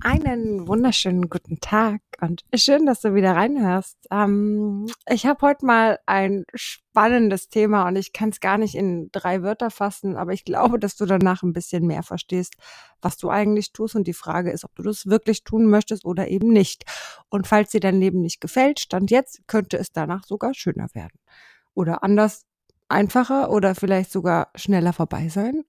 Einen 0.00 0.66
wunderschönen 0.68 1.28
guten 1.28 1.60
Tag 1.60 2.00
und 2.20 2.44
schön, 2.54 2.86
dass 2.86 3.00
du 3.00 3.14
wieder 3.14 3.36
reinhörst. 3.36 3.96
Ähm, 4.10 4.86
ich 5.08 5.26
habe 5.26 5.46
heute 5.46 5.64
mal 5.64 5.98
ein 6.06 6.44
spannendes 6.54 7.48
Thema 7.48 7.86
und 7.86 7.96
ich 7.96 8.12
kann 8.12 8.30
es 8.30 8.40
gar 8.40 8.58
nicht 8.58 8.74
in 8.74 9.10
drei 9.12 9.42
Wörter 9.42 9.70
fassen, 9.70 10.16
aber 10.16 10.32
ich 10.32 10.44
glaube, 10.44 10.78
dass 10.78 10.96
du 10.96 11.06
danach 11.06 11.42
ein 11.42 11.52
bisschen 11.52 11.86
mehr 11.86 12.02
verstehst, 12.02 12.54
was 13.00 13.16
du 13.16 13.30
eigentlich 13.30 13.72
tust. 13.72 13.94
Und 13.94 14.06
die 14.06 14.12
Frage 14.12 14.50
ist, 14.50 14.64
ob 14.64 14.74
du 14.74 14.82
das 14.82 15.06
wirklich 15.06 15.44
tun 15.44 15.66
möchtest 15.66 16.04
oder 16.04 16.28
eben 16.28 16.48
nicht. 16.48 16.84
Und 17.28 17.46
falls 17.46 17.70
dir 17.70 17.80
dein 17.80 18.00
Leben 18.00 18.20
nicht 18.20 18.40
gefällt, 18.40 18.80
stand 18.80 19.10
jetzt, 19.10 19.46
könnte 19.46 19.78
es 19.78 19.92
danach 19.92 20.24
sogar 20.24 20.54
schöner 20.54 20.88
werden. 20.94 21.18
Oder 21.74 22.02
anders, 22.02 22.44
einfacher 22.88 23.50
oder 23.50 23.74
vielleicht 23.74 24.10
sogar 24.10 24.50
schneller 24.56 24.92
vorbei 24.92 25.28
sein. 25.28 25.62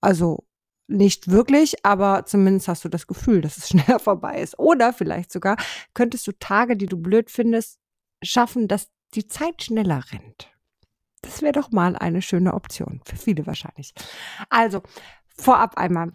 Also 0.00 0.44
nicht 0.86 1.30
wirklich, 1.30 1.84
aber 1.84 2.26
zumindest 2.26 2.68
hast 2.68 2.84
du 2.84 2.88
das 2.88 3.06
Gefühl, 3.06 3.40
dass 3.40 3.56
es 3.56 3.68
schneller 3.70 3.98
vorbei 3.98 4.40
ist. 4.40 4.58
Oder 4.58 4.92
vielleicht 4.92 5.32
sogar 5.32 5.56
könntest 5.94 6.26
du 6.26 6.32
Tage, 6.32 6.76
die 6.76 6.86
du 6.86 6.96
blöd 6.96 7.30
findest, 7.30 7.78
schaffen, 8.22 8.68
dass 8.68 8.88
die 9.14 9.26
Zeit 9.26 9.62
schneller 9.62 10.02
rennt. 10.12 10.50
Das 11.22 11.40
wäre 11.40 11.52
doch 11.52 11.70
mal 11.70 11.96
eine 11.96 12.20
schöne 12.20 12.52
Option. 12.54 13.00
Für 13.04 13.16
viele 13.16 13.46
wahrscheinlich. 13.46 13.94
Also, 14.50 14.82
vorab 15.36 15.78
einmal. 15.78 16.12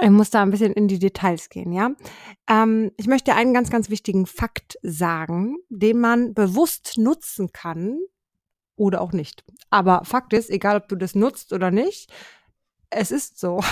Ich 0.00 0.10
muss 0.10 0.30
da 0.30 0.42
ein 0.42 0.50
bisschen 0.50 0.74
in 0.74 0.86
die 0.86 0.98
Details 0.98 1.48
gehen, 1.48 1.72
ja. 1.72 1.90
Ähm, 2.46 2.92
ich 2.98 3.06
möchte 3.06 3.34
einen 3.34 3.54
ganz, 3.54 3.70
ganz 3.70 3.88
wichtigen 3.88 4.26
Fakt 4.26 4.78
sagen, 4.82 5.56
den 5.70 5.98
man 5.98 6.34
bewusst 6.34 6.98
nutzen 6.98 7.52
kann 7.52 7.98
oder 8.76 9.00
auch 9.00 9.12
nicht. 9.12 9.44
Aber 9.70 10.04
Fakt 10.04 10.34
ist, 10.34 10.50
egal 10.50 10.76
ob 10.76 10.88
du 10.88 10.96
das 10.96 11.14
nutzt 11.14 11.52
oder 11.52 11.70
nicht, 11.70 12.12
es 12.90 13.10
ist 13.10 13.38
so. 13.38 13.60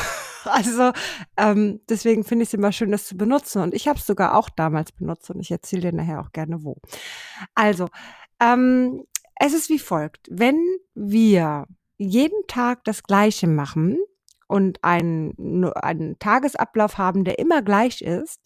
Also 0.48 0.92
ähm, 1.36 1.80
deswegen 1.88 2.22
finde 2.22 2.44
ich 2.44 2.50
es 2.50 2.54
immer 2.54 2.70
schön, 2.70 2.92
das 2.92 3.04
zu 3.04 3.16
benutzen. 3.16 3.62
Und 3.62 3.74
ich 3.74 3.88
habe 3.88 3.98
es 3.98 4.06
sogar 4.06 4.36
auch 4.36 4.48
damals 4.48 4.92
benutzt 4.92 5.28
und 5.28 5.40
ich 5.40 5.50
erzähle 5.50 5.90
dir 5.90 5.92
nachher 5.92 6.20
auch 6.20 6.30
gerne 6.30 6.62
wo. 6.62 6.76
Also, 7.56 7.88
ähm, 8.38 9.02
es 9.34 9.54
ist 9.54 9.70
wie 9.70 9.80
folgt. 9.80 10.28
Wenn 10.30 10.60
wir 10.94 11.66
jeden 11.96 12.46
Tag 12.46 12.84
das 12.84 13.02
Gleiche 13.02 13.48
machen 13.48 13.98
und 14.46 14.84
einen, 14.84 15.64
einen 15.74 16.16
Tagesablauf 16.20 16.96
haben, 16.96 17.24
der 17.24 17.40
immer 17.40 17.60
gleich 17.60 18.02
ist, 18.02 18.40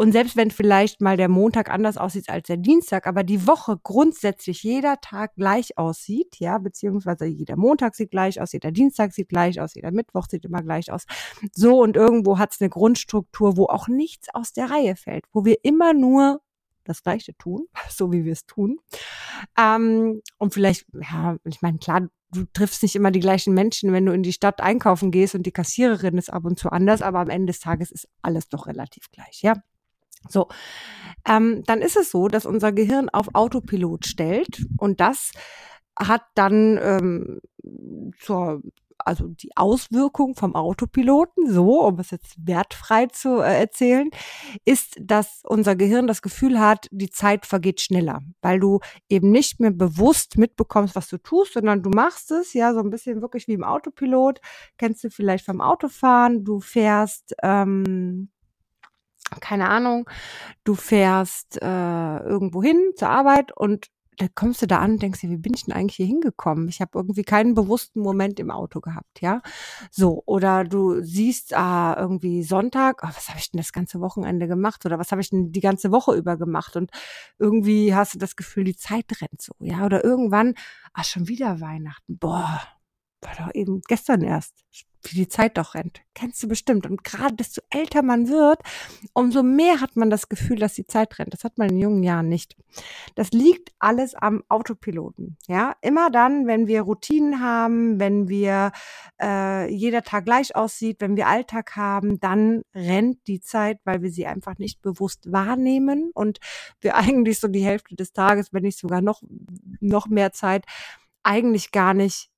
und 0.00 0.12
selbst 0.12 0.34
wenn 0.34 0.50
vielleicht 0.50 1.02
mal 1.02 1.18
der 1.18 1.28
Montag 1.28 1.68
anders 1.68 1.98
aussieht 1.98 2.30
als 2.30 2.46
der 2.46 2.56
Dienstag, 2.56 3.06
aber 3.06 3.22
die 3.22 3.46
Woche 3.46 3.78
grundsätzlich 3.82 4.62
jeder 4.62 4.98
Tag 5.02 5.34
gleich 5.36 5.76
aussieht, 5.76 6.36
ja, 6.38 6.56
beziehungsweise 6.56 7.26
jeder 7.26 7.58
Montag 7.58 7.94
sieht 7.94 8.10
gleich 8.10 8.40
aus, 8.40 8.54
jeder 8.54 8.70
Dienstag 8.70 9.12
sieht 9.12 9.28
gleich 9.28 9.60
aus, 9.60 9.74
jeder 9.74 9.90
Mittwoch 9.90 10.24
sieht 10.26 10.46
immer 10.46 10.62
gleich 10.62 10.90
aus. 10.90 11.04
So 11.52 11.82
und 11.82 11.96
irgendwo 11.96 12.38
hat 12.38 12.54
es 12.54 12.62
eine 12.62 12.70
Grundstruktur, 12.70 13.58
wo 13.58 13.66
auch 13.66 13.88
nichts 13.88 14.28
aus 14.32 14.54
der 14.54 14.70
Reihe 14.70 14.96
fällt, 14.96 15.26
wo 15.34 15.44
wir 15.44 15.58
immer 15.64 15.92
nur 15.92 16.40
das 16.84 17.02
Gleiche 17.02 17.36
tun, 17.36 17.66
so 17.90 18.10
wie 18.10 18.24
wir 18.24 18.32
es 18.32 18.46
tun. 18.46 18.78
Ähm, 19.58 20.22
und 20.38 20.54
vielleicht, 20.54 20.86
ja, 20.94 21.36
ich 21.44 21.60
meine, 21.60 21.76
klar, 21.76 22.08
du 22.32 22.46
triffst 22.54 22.82
nicht 22.82 22.96
immer 22.96 23.10
die 23.10 23.20
gleichen 23.20 23.52
Menschen, 23.52 23.92
wenn 23.92 24.06
du 24.06 24.14
in 24.14 24.22
die 24.22 24.32
Stadt 24.32 24.62
einkaufen 24.62 25.10
gehst 25.10 25.34
und 25.34 25.44
die 25.44 25.52
Kassiererin 25.52 26.16
ist 26.16 26.32
ab 26.32 26.46
und 26.46 26.58
zu 26.58 26.70
anders, 26.70 27.02
aber 27.02 27.18
am 27.18 27.28
Ende 27.28 27.52
des 27.52 27.60
Tages 27.60 27.90
ist 27.90 28.08
alles 28.22 28.48
doch 28.48 28.66
relativ 28.66 29.10
gleich, 29.10 29.42
ja. 29.42 29.52
So, 30.28 30.48
ähm, 31.26 31.62
dann 31.66 31.82
ist 31.82 31.96
es 31.96 32.10
so, 32.10 32.28
dass 32.28 32.46
unser 32.46 32.72
Gehirn 32.72 33.08
auf 33.08 33.34
Autopilot 33.34 34.06
stellt 34.06 34.64
und 34.78 35.00
das 35.00 35.32
hat 35.98 36.22
dann 36.34 36.78
ähm, 36.82 37.40
zur 38.18 38.62
also 39.04 39.28
die 39.28 39.50
Auswirkung 39.56 40.34
vom 40.34 40.54
Autopiloten, 40.54 41.50
so, 41.50 41.82
um 41.86 41.98
es 41.98 42.10
jetzt 42.10 42.34
wertfrei 42.46 43.06
zu 43.06 43.40
äh, 43.40 43.58
erzählen, 43.58 44.10
ist, 44.64 44.96
dass 45.00 45.42
unser 45.44 45.76
Gehirn 45.76 46.06
das 46.06 46.22
Gefühl 46.22 46.60
hat, 46.60 46.86
die 46.90 47.10
Zeit 47.10 47.46
vergeht 47.46 47.80
schneller, 47.80 48.20
weil 48.42 48.60
du 48.60 48.80
eben 49.08 49.30
nicht 49.30 49.60
mehr 49.60 49.70
bewusst 49.70 50.38
mitbekommst, 50.38 50.96
was 50.96 51.08
du 51.08 51.18
tust, 51.18 51.54
sondern 51.54 51.82
du 51.82 51.90
machst 51.90 52.30
es, 52.30 52.52
ja, 52.52 52.74
so 52.74 52.80
ein 52.80 52.90
bisschen 52.90 53.22
wirklich 53.22 53.48
wie 53.48 53.54
im 53.54 53.64
Autopilot. 53.64 54.40
Kennst 54.78 55.04
du 55.04 55.10
vielleicht 55.10 55.44
vom 55.44 55.60
Autofahren, 55.60 56.44
du 56.44 56.60
fährst, 56.60 57.34
ähm, 57.42 58.30
keine 59.40 59.68
Ahnung, 59.68 60.08
du 60.64 60.74
fährst 60.74 61.60
äh, 61.62 62.18
irgendwo 62.18 62.62
hin 62.62 62.92
zur 62.96 63.08
Arbeit 63.08 63.56
und 63.56 63.90
da 64.20 64.26
kommst 64.34 64.60
du 64.60 64.66
da 64.66 64.80
an 64.80 64.92
und 64.92 65.02
denkst 65.02 65.20
dir, 65.20 65.30
wie 65.30 65.38
bin 65.38 65.54
ich 65.54 65.64
denn 65.64 65.74
eigentlich 65.74 65.96
hier 65.96 66.06
hingekommen? 66.06 66.68
Ich 66.68 66.82
habe 66.82 66.90
irgendwie 66.94 67.22
keinen 67.22 67.54
bewussten 67.54 68.00
Moment 68.00 68.38
im 68.38 68.50
Auto 68.50 68.80
gehabt, 68.80 69.22
ja. 69.22 69.40
So, 69.90 70.22
oder 70.26 70.64
du 70.64 71.00
siehst 71.02 71.54
ah, 71.54 71.96
irgendwie 71.98 72.42
Sonntag, 72.42 73.00
oh, 73.02 73.08
was 73.08 73.30
habe 73.30 73.38
ich 73.38 73.50
denn 73.50 73.58
das 73.58 73.72
ganze 73.72 74.00
Wochenende 74.00 74.46
gemacht? 74.46 74.84
Oder 74.84 74.98
was 74.98 75.10
habe 75.10 75.22
ich 75.22 75.30
denn 75.30 75.52
die 75.52 75.60
ganze 75.60 75.90
Woche 75.90 76.14
über 76.14 76.36
gemacht? 76.36 76.76
Und 76.76 76.90
irgendwie 77.38 77.94
hast 77.94 78.14
du 78.14 78.18
das 78.18 78.36
Gefühl, 78.36 78.64
die 78.64 78.76
Zeit 78.76 79.06
rennt 79.22 79.40
so, 79.40 79.54
ja. 79.58 79.86
Oder 79.86 80.04
irgendwann, 80.04 80.54
ah, 80.92 81.02
schon 81.02 81.26
wieder 81.28 81.60
Weihnachten. 81.62 82.18
Boah, 82.18 82.60
war 83.22 83.34
doch 83.38 83.54
eben 83.54 83.80
gestern 83.88 84.22
erst 84.22 84.64
wie 85.02 85.16
die 85.16 85.28
Zeit 85.28 85.56
doch 85.56 85.74
rennt. 85.74 86.02
Kennst 86.14 86.42
du 86.42 86.48
bestimmt. 86.48 86.86
Und 86.86 87.04
gerade 87.04 87.34
desto 87.34 87.62
älter 87.70 88.02
man 88.02 88.28
wird, 88.28 88.60
umso 89.14 89.42
mehr 89.42 89.80
hat 89.80 89.96
man 89.96 90.10
das 90.10 90.28
Gefühl, 90.28 90.58
dass 90.58 90.74
die 90.74 90.86
Zeit 90.86 91.18
rennt. 91.18 91.32
Das 91.32 91.44
hat 91.44 91.56
man 91.58 91.70
in 91.70 91.78
jungen 91.78 92.02
Jahren 92.02 92.28
nicht. 92.28 92.56
Das 93.14 93.30
liegt 93.30 93.72
alles 93.78 94.14
am 94.14 94.42
Autopiloten. 94.48 95.38
Ja, 95.46 95.74
immer 95.80 96.10
dann, 96.10 96.46
wenn 96.46 96.66
wir 96.66 96.82
Routinen 96.82 97.40
haben, 97.40 97.98
wenn 97.98 98.28
wir 98.28 98.72
äh, 99.20 99.72
jeder 99.72 100.02
Tag 100.02 100.26
gleich 100.26 100.54
aussieht, 100.54 101.00
wenn 101.00 101.16
wir 101.16 101.28
Alltag 101.28 101.76
haben, 101.76 102.20
dann 102.20 102.62
rennt 102.74 103.26
die 103.26 103.40
Zeit, 103.40 103.78
weil 103.84 104.02
wir 104.02 104.10
sie 104.10 104.26
einfach 104.26 104.58
nicht 104.58 104.82
bewusst 104.82 105.32
wahrnehmen 105.32 106.10
und 106.12 106.38
wir 106.80 106.94
eigentlich 106.96 107.40
so 107.40 107.48
die 107.48 107.64
Hälfte 107.64 107.96
des 107.96 108.12
Tages, 108.12 108.52
wenn 108.52 108.62
nicht 108.62 108.78
sogar 108.78 109.00
noch 109.00 109.22
noch 109.80 110.08
mehr 110.08 110.32
Zeit, 110.32 110.64
eigentlich 111.22 111.70
gar 111.72 111.94
nicht 111.94 112.30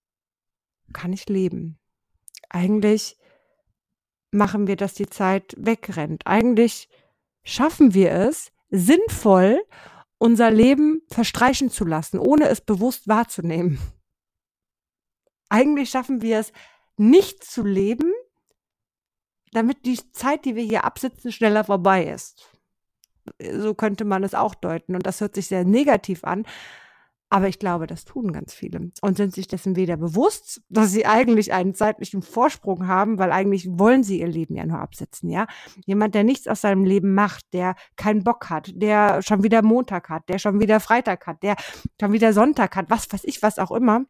kann 0.92 1.12
ich 1.12 1.28
leben 1.28 1.78
eigentlich 2.52 3.16
machen 4.30 4.66
wir, 4.66 4.76
dass 4.76 4.94
die 4.94 5.08
Zeit 5.08 5.54
wegrennt. 5.58 6.26
Eigentlich 6.26 6.88
schaffen 7.44 7.94
wir 7.94 8.12
es, 8.12 8.52
sinnvoll 8.70 9.62
unser 10.18 10.50
Leben 10.50 11.02
verstreichen 11.08 11.70
zu 11.70 11.84
lassen, 11.84 12.18
ohne 12.18 12.48
es 12.48 12.60
bewusst 12.60 13.08
wahrzunehmen. 13.08 13.78
Eigentlich 15.48 15.90
schaffen 15.90 16.22
wir 16.22 16.38
es, 16.38 16.52
nicht 16.96 17.42
zu 17.44 17.64
leben, 17.64 18.12
damit 19.52 19.84
die 19.84 19.98
Zeit, 20.12 20.44
die 20.44 20.54
wir 20.56 20.62
hier 20.62 20.84
absitzen, 20.84 21.32
schneller 21.32 21.64
vorbei 21.64 22.06
ist. 22.06 22.48
So 23.52 23.74
könnte 23.74 24.04
man 24.04 24.24
es 24.24 24.34
auch 24.34 24.54
deuten. 24.54 24.94
Und 24.94 25.06
das 25.06 25.20
hört 25.20 25.34
sich 25.34 25.48
sehr 25.48 25.64
negativ 25.64 26.24
an, 26.24 26.46
aber 27.32 27.48
ich 27.48 27.58
glaube, 27.58 27.86
das 27.86 28.04
tun 28.04 28.30
ganz 28.30 28.52
viele 28.52 28.90
und 29.00 29.16
sind 29.16 29.34
sich 29.34 29.48
dessen 29.48 29.74
weder 29.74 29.96
bewusst, 29.96 30.60
dass 30.68 30.90
sie 30.90 31.06
eigentlich 31.06 31.54
einen 31.54 31.74
zeitlichen 31.74 32.20
Vorsprung 32.20 32.86
haben, 32.86 33.18
weil 33.18 33.32
eigentlich 33.32 33.66
wollen 33.70 34.04
sie 34.04 34.20
ihr 34.20 34.28
Leben 34.28 34.54
ja 34.54 34.66
nur 34.66 34.80
absetzen, 34.80 35.30
ja. 35.30 35.46
Jemand, 35.86 36.14
der 36.14 36.24
nichts 36.24 36.46
aus 36.46 36.60
seinem 36.60 36.84
Leben 36.84 37.14
macht, 37.14 37.46
der 37.54 37.74
keinen 37.96 38.22
Bock 38.22 38.50
hat, 38.50 38.72
der 38.74 39.22
schon 39.22 39.42
wieder 39.42 39.62
Montag 39.62 40.10
hat, 40.10 40.28
der 40.28 40.38
schon 40.38 40.60
wieder 40.60 40.78
Freitag 40.78 41.26
hat, 41.26 41.42
der 41.42 41.56
schon 41.98 42.12
wieder 42.12 42.34
Sonntag 42.34 42.76
hat, 42.76 42.90
was 42.90 43.10
weiß 43.10 43.24
ich, 43.24 43.42
was 43.42 43.58
auch 43.58 43.70
immer 43.70 44.04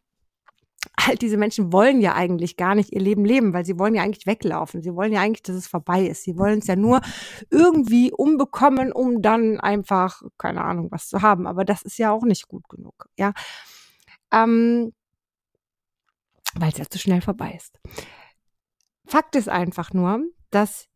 all 0.96 1.16
diese 1.16 1.36
Menschen 1.36 1.72
wollen 1.72 2.00
ja 2.00 2.14
eigentlich 2.14 2.56
gar 2.56 2.74
nicht 2.74 2.92
ihr 2.92 3.00
Leben 3.00 3.24
leben, 3.24 3.52
weil 3.52 3.64
sie 3.64 3.78
wollen 3.78 3.94
ja 3.94 4.02
eigentlich 4.02 4.26
weglaufen. 4.26 4.82
Sie 4.82 4.94
wollen 4.94 5.12
ja 5.12 5.20
eigentlich, 5.20 5.42
dass 5.42 5.56
es 5.56 5.66
vorbei 5.66 6.06
ist. 6.06 6.24
Sie 6.24 6.36
wollen 6.36 6.58
es 6.58 6.66
ja 6.66 6.76
nur 6.76 7.00
irgendwie 7.50 8.12
umbekommen, 8.12 8.92
um 8.92 9.22
dann 9.22 9.60
einfach, 9.60 10.22
keine 10.38 10.62
Ahnung, 10.62 10.90
was 10.90 11.08
zu 11.08 11.22
haben. 11.22 11.46
Aber 11.46 11.64
das 11.64 11.82
ist 11.82 11.98
ja 11.98 12.10
auch 12.10 12.24
nicht 12.24 12.48
gut 12.48 12.68
genug, 12.68 13.06
ja. 13.16 13.32
Ähm, 14.32 14.92
weil 16.54 16.70
es 16.70 16.78
ja 16.78 16.84
zu 16.88 16.98
schnell 16.98 17.22
vorbei 17.22 17.54
ist. 17.56 17.80
Fakt 19.06 19.36
ist 19.36 19.48
einfach 19.48 19.92
nur, 19.92 20.24
dass 20.50 20.88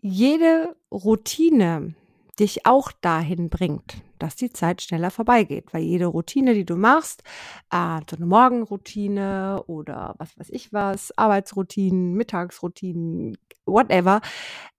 jede 0.00 0.76
Routine, 0.90 1.94
dich 2.38 2.64
auch 2.66 2.90
dahin 2.92 3.50
bringt, 3.50 4.02
dass 4.22 4.36
die 4.36 4.50
Zeit 4.50 4.82
schneller 4.82 5.10
vorbeigeht. 5.10 5.72
Weil 5.72 5.82
jede 5.82 6.06
Routine, 6.06 6.54
die 6.54 6.64
du 6.64 6.76
machst, 6.76 7.22
äh, 7.70 8.00
so 8.08 8.16
eine 8.16 8.26
Morgenroutine 8.26 9.64
oder 9.66 10.14
was 10.18 10.38
weiß 10.38 10.50
ich 10.50 10.72
was, 10.72 11.16
Arbeitsroutinen, 11.16 12.14
Mittagsroutinen, 12.14 13.36
whatever, 13.66 14.20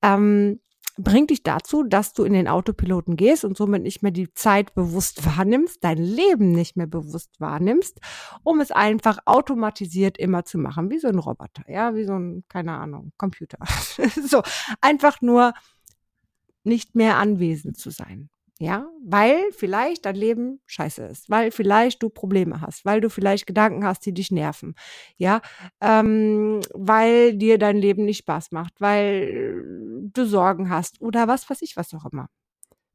ähm, 0.02 0.60
bringt 0.98 1.30
dich 1.30 1.44
dazu, 1.44 1.84
dass 1.84 2.14
du 2.14 2.24
in 2.24 2.34
den 2.34 2.48
Autopiloten 2.48 3.16
gehst 3.16 3.46
und 3.46 3.58
somit 3.58 3.84
nicht 3.84 4.04
mehr 4.04 4.12
die 4.12 4.34
Zeit 4.34 4.74
bewusst 4.74 5.26
wahrnimmst, 5.26 5.84
dein 5.84 5.98
Leben 5.98 6.52
nicht 6.52 6.76
mehr 6.76 6.88
bewusst 6.88 7.40
wahrnimmst, 7.40 8.00
um 8.44 8.60
es 8.60 8.72
einfach 8.72 9.20
automatisiert 9.26 10.18
immer 10.18 10.44
zu 10.46 10.58
machen, 10.58 10.90
wie 10.90 11.00
so 11.00 11.08
ein 11.08 11.20
Roboter, 11.20 11.64
ja, 11.68 11.96
wie 11.96 12.04
so 12.04 12.14
ein, 12.14 12.44
keine 12.48 12.74
Ahnung, 12.74 13.12
Computer. 13.18 13.58
so, 14.26 14.42
einfach 14.82 15.22
nur 15.22 15.54
nicht 16.64 16.96
mehr 16.96 17.18
anwesend 17.18 17.78
zu 17.78 17.90
sein. 17.90 18.30
Ja, 18.62 18.88
weil 19.04 19.52
vielleicht 19.54 20.06
dein 20.06 20.14
Leben 20.14 20.62
scheiße 20.68 21.04
ist, 21.06 21.32
weil 21.32 21.50
vielleicht 21.50 22.04
du 22.04 22.10
Probleme 22.10 22.62
hast, 22.62 22.86
weil 22.86 23.02
du 23.02 23.10
vielleicht 23.10 23.48
Gedanken 23.48 23.84
hast, 23.84 24.06
die 24.06 24.14
dich 24.14 24.30
nerven, 24.30 24.76
ja, 25.18 25.42
ähm, 25.82 26.60
weil 26.72 27.36
dir 27.36 27.58
dein 27.58 27.78
Leben 27.78 28.06
nicht 28.06 28.20
Spaß 28.20 28.52
macht, 28.52 28.80
weil 28.80 30.04
du 30.14 30.26
Sorgen 30.28 30.70
hast 30.70 31.02
oder 31.02 31.28
was 31.28 31.50
weiß 31.50 31.64
ich, 31.64 31.76
was 31.76 31.92
auch 31.96 32.06
immer. 32.12 32.28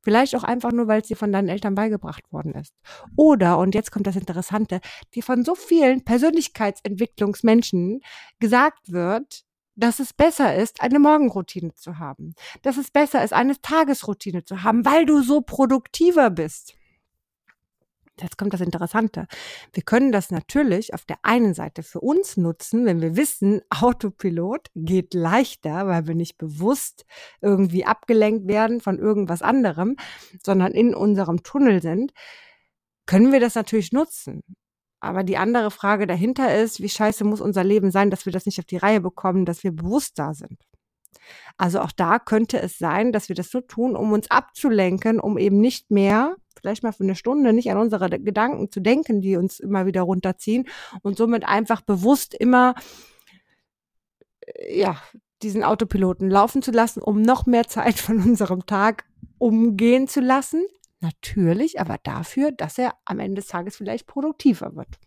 Vielleicht 0.04 0.36
auch 0.36 0.44
einfach 0.44 0.70
nur, 0.70 0.86
weil 0.86 1.00
es 1.00 1.08
dir 1.08 1.16
von 1.16 1.32
deinen 1.32 1.48
Eltern 1.48 1.74
beigebracht 1.74 2.32
worden 2.32 2.54
ist. 2.54 2.72
Oder, 3.16 3.58
und 3.58 3.74
jetzt 3.74 3.90
kommt 3.90 4.06
das 4.06 4.14
Interessante, 4.14 4.80
dir 5.16 5.24
von 5.24 5.44
so 5.44 5.56
vielen 5.56 6.04
Persönlichkeitsentwicklungsmenschen 6.04 8.02
gesagt 8.38 8.92
wird, 8.92 9.45
dass 9.76 10.00
es 10.00 10.12
besser 10.12 10.56
ist, 10.56 10.80
eine 10.80 10.98
Morgenroutine 10.98 11.74
zu 11.74 11.98
haben. 11.98 12.34
Dass 12.62 12.78
es 12.78 12.90
besser 12.90 13.22
ist, 13.22 13.32
eine 13.32 13.60
Tagesroutine 13.60 14.44
zu 14.44 14.62
haben, 14.62 14.84
weil 14.84 15.06
du 15.06 15.22
so 15.22 15.42
produktiver 15.42 16.30
bist. 16.30 16.74
Jetzt 18.18 18.38
kommt 18.38 18.54
das 18.54 18.62
Interessante. 18.62 19.26
Wir 19.74 19.82
können 19.82 20.10
das 20.10 20.30
natürlich 20.30 20.94
auf 20.94 21.04
der 21.04 21.18
einen 21.22 21.52
Seite 21.52 21.82
für 21.82 22.00
uns 22.00 22.38
nutzen, 22.38 22.86
wenn 22.86 23.02
wir 23.02 23.14
wissen, 23.14 23.60
Autopilot 23.70 24.70
geht 24.74 25.12
leichter, 25.12 25.86
weil 25.86 26.06
wir 26.06 26.14
nicht 26.14 26.38
bewusst 26.38 27.04
irgendwie 27.42 27.84
abgelenkt 27.84 28.48
werden 28.48 28.80
von 28.80 28.98
irgendwas 28.98 29.42
anderem, 29.42 29.96
sondern 30.42 30.72
in 30.72 30.94
unserem 30.94 31.42
Tunnel 31.42 31.82
sind, 31.82 32.12
können 33.04 33.32
wir 33.32 33.40
das 33.40 33.54
natürlich 33.54 33.92
nutzen. 33.92 34.42
Aber 35.06 35.22
die 35.22 35.36
andere 35.36 35.70
Frage 35.70 36.06
dahinter 36.06 36.54
ist, 36.54 36.80
wie 36.80 36.88
scheiße 36.88 37.24
muss 37.24 37.40
unser 37.40 37.62
Leben 37.62 37.90
sein, 37.90 38.10
dass 38.10 38.26
wir 38.26 38.32
das 38.32 38.44
nicht 38.44 38.58
auf 38.58 38.64
die 38.64 38.76
Reihe 38.76 39.00
bekommen, 39.00 39.44
dass 39.44 39.62
wir 39.62 39.70
bewusst 39.70 40.18
da 40.18 40.34
sind. 40.34 40.58
Also 41.56 41.80
auch 41.80 41.92
da 41.92 42.18
könnte 42.18 42.60
es 42.60 42.78
sein, 42.78 43.12
dass 43.12 43.28
wir 43.28 43.36
das 43.36 43.50
so 43.50 43.60
tun, 43.60 43.96
um 43.96 44.12
uns 44.12 44.30
abzulenken, 44.30 45.20
um 45.20 45.38
eben 45.38 45.60
nicht 45.60 45.90
mehr, 45.90 46.36
vielleicht 46.58 46.82
mal 46.82 46.92
für 46.92 47.04
eine 47.04 47.14
Stunde, 47.14 47.52
nicht 47.52 47.70
an 47.70 47.78
unsere 47.78 48.08
Gedanken 48.10 48.70
zu 48.70 48.80
denken, 48.80 49.20
die 49.20 49.36
uns 49.36 49.60
immer 49.60 49.86
wieder 49.86 50.02
runterziehen 50.02 50.66
und 51.02 51.16
somit 51.16 51.46
einfach 51.46 51.82
bewusst 51.82 52.34
immer, 52.34 52.74
äh, 54.40 54.80
ja, 54.80 55.00
diesen 55.42 55.62
Autopiloten 55.62 56.30
laufen 56.30 56.62
zu 56.62 56.72
lassen, 56.72 57.00
um 57.00 57.22
noch 57.22 57.46
mehr 57.46 57.68
Zeit 57.68 57.98
von 57.98 58.20
unserem 58.20 58.66
Tag 58.66 59.04
umgehen 59.38 60.08
zu 60.08 60.20
lassen, 60.20 60.66
Natürlich, 61.00 61.80
aber 61.80 61.98
dafür, 62.02 62.52
dass 62.52 62.78
er 62.78 62.94
am 63.04 63.18
Ende 63.18 63.36
des 63.36 63.48
Tages 63.48 63.76
vielleicht 63.76 64.06
produktiver 64.06 64.74
wird. 64.76 64.98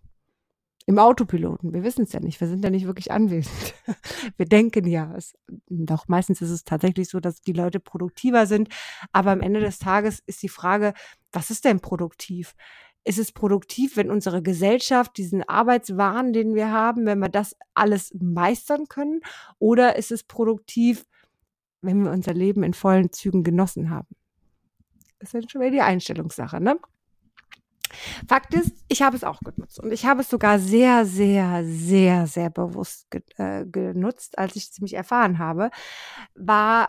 Im 0.85 0.97
Autopiloten. 0.97 1.71
Wir 1.71 1.83
wissen 1.83 2.03
es 2.03 2.13
ja 2.13 2.19
nicht. 2.19 2.41
Wir 2.41 2.47
sind 2.47 2.63
ja 2.63 2.71
nicht 2.71 2.87
wirklich 2.87 3.11
anwesend. 3.11 3.75
Wir 4.37 4.47
denken 4.47 4.87
ja. 4.87 5.13
Es, 5.15 5.35
doch 5.67 6.07
meistens 6.07 6.41
ist 6.41 6.49
es 6.49 6.63
tatsächlich 6.63 7.09
so, 7.09 7.19
dass 7.19 7.41
die 7.41 7.53
Leute 7.53 7.79
produktiver 7.79 8.47
sind. 8.47 8.69
Aber 9.11 9.29
am 9.29 9.41
Ende 9.41 9.59
des 9.59 9.77
Tages 9.77 10.23
ist 10.25 10.41
die 10.41 10.49
Frage, 10.49 10.95
was 11.31 11.51
ist 11.51 11.65
denn 11.65 11.79
produktiv? 11.79 12.55
Ist 13.03 13.19
es 13.19 13.31
produktiv, 13.31 13.97
wenn 13.97 14.09
unsere 14.09 14.41
Gesellschaft 14.41 15.15
diesen 15.17 15.47
Arbeitswahn, 15.47 16.33
den 16.33 16.55
wir 16.55 16.71
haben, 16.71 17.05
wenn 17.05 17.19
wir 17.19 17.29
das 17.29 17.55
alles 17.75 18.11
meistern 18.19 18.87
können? 18.87 19.21
Oder 19.59 19.95
ist 19.95 20.11
es 20.11 20.23
produktiv, 20.23 21.05
wenn 21.81 22.03
wir 22.03 22.11
unser 22.11 22.33
Leben 22.33 22.63
in 22.63 22.73
vollen 22.73 23.11
Zügen 23.11 23.43
genossen 23.43 23.91
haben? 23.91 24.15
Ist 25.19 25.33
ja 25.33 25.41
schon 25.47 25.61
wieder 25.61 25.71
die 25.71 25.81
Einstellungssache, 25.81 26.61
ne? 26.61 26.79
Fakt 28.27 28.53
ist, 28.53 28.71
ich 28.87 29.01
habe 29.01 29.15
es 29.15 29.23
auch 29.23 29.39
genutzt 29.39 29.79
und 29.79 29.91
ich 29.91 30.05
habe 30.05 30.21
es 30.21 30.29
sogar 30.29 30.59
sehr, 30.59 31.05
sehr, 31.05 31.63
sehr, 31.65 32.27
sehr 32.27 32.51
bewusst 32.51 33.09
ge 33.09 33.23
äh, 33.37 33.65
genutzt, 33.65 34.37
als 34.37 34.55
ich 34.55 34.69
es 34.69 34.79
mich 34.79 34.93
erfahren 34.93 35.39
habe, 35.39 35.71
war 36.35 36.87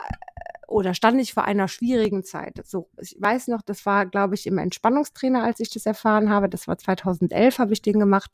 oder 0.71 0.93
stand 0.93 1.19
ich 1.19 1.33
vor 1.33 1.43
einer 1.43 1.67
schwierigen 1.67 2.23
Zeit. 2.23 2.61
So, 2.65 2.89
ich 2.99 3.15
weiß 3.19 3.47
noch, 3.47 3.61
das 3.61 3.85
war, 3.85 4.05
glaube 4.05 4.35
ich, 4.35 4.47
im 4.47 4.57
Entspannungstrainer, 4.57 5.43
als 5.43 5.59
ich 5.59 5.69
das 5.69 5.85
erfahren 5.85 6.29
habe. 6.29 6.49
Das 6.49 6.67
war 6.67 6.77
2011, 6.77 7.59
habe 7.59 7.73
ich 7.73 7.81
den 7.81 7.99
gemacht. 7.99 8.31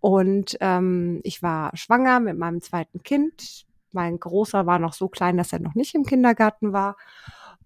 Und 0.00 0.56
ähm, 0.60 1.20
ich 1.22 1.42
war 1.42 1.76
schwanger 1.76 2.18
mit 2.18 2.36
meinem 2.36 2.60
zweiten 2.60 3.02
Kind. 3.02 3.64
Mein 3.92 4.18
Großer 4.18 4.66
war 4.66 4.78
noch 4.78 4.94
so 4.94 5.08
klein, 5.08 5.36
dass 5.36 5.52
er 5.52 5.60
noch 5.60 5.74
nicht 5.74 5.94
im 5.94 6.04
Kindergarten 6.04 6.72
war. 6.72 6.96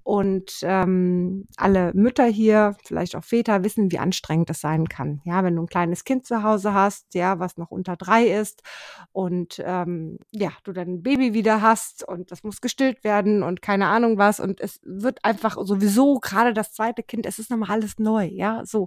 Und 0.07 0.61
ähm, 0.63 1.49
alle 1.57 1.91
Mütter 1.93 2.27
hier, 2.27 2.77
vielleicht 2.85 3.17
auch 3.17 3.25
Väter, 3.25 3.65
wissen, 3.65 3.91
wie 3.91 3.99
anstrengend 3.99 4.49
das 4.49 4.61
sein 4.61 4.89
kann. 4.89 5.21
Ja, 5.25 5.43
wenn 5.43 5.57
du 5.57 5.63
ein 5.63 5.67
kleines 5.67 6.05
Kind 6.05 6.25
zu 6.25 6.45
Hause 6.45 6.73
hast, 6.75 7.13
ja, 7.17 7.41
was 7.41 7.57
noch 7.57 7.73
unter 7.73 7.97
drei 7.97 8.29
ist 8.29 8.63
und 9.11 9.61
ähm, 9.65 10.21
ja, 10.31 10.53
du 10.63 10.73
dein 10.73 11.03
Baby 11.03 11.35
wieder 11.35 11.61
hast 11.61 12.07
und 12.07 12.31
das 12.31 12.45
muss 12.45 12.61
gestillt 12.61 13.03
werden 13.03 13.43
und 13.43 13.63
keine 13.63 13.89
Ahnung 13.89 14.17
was 14.17 14.39
und 14.39 14.61
es 14.61 14.79
wird 14.85 15.25
einfach 15.25 15.57
sowieso 15.61 16.21
gerade 16.21 16.55
das 16.55 16.73
zweite 16.73 17.03
Kind, 17.03 17.27
es 17.27 17.41
ist 17.41 17.51
nochmal 17.51 17.73
alles 17.73 17.99
neu, 17.99 18.27
ja, 18.27 18.65
so. 18.65 18.87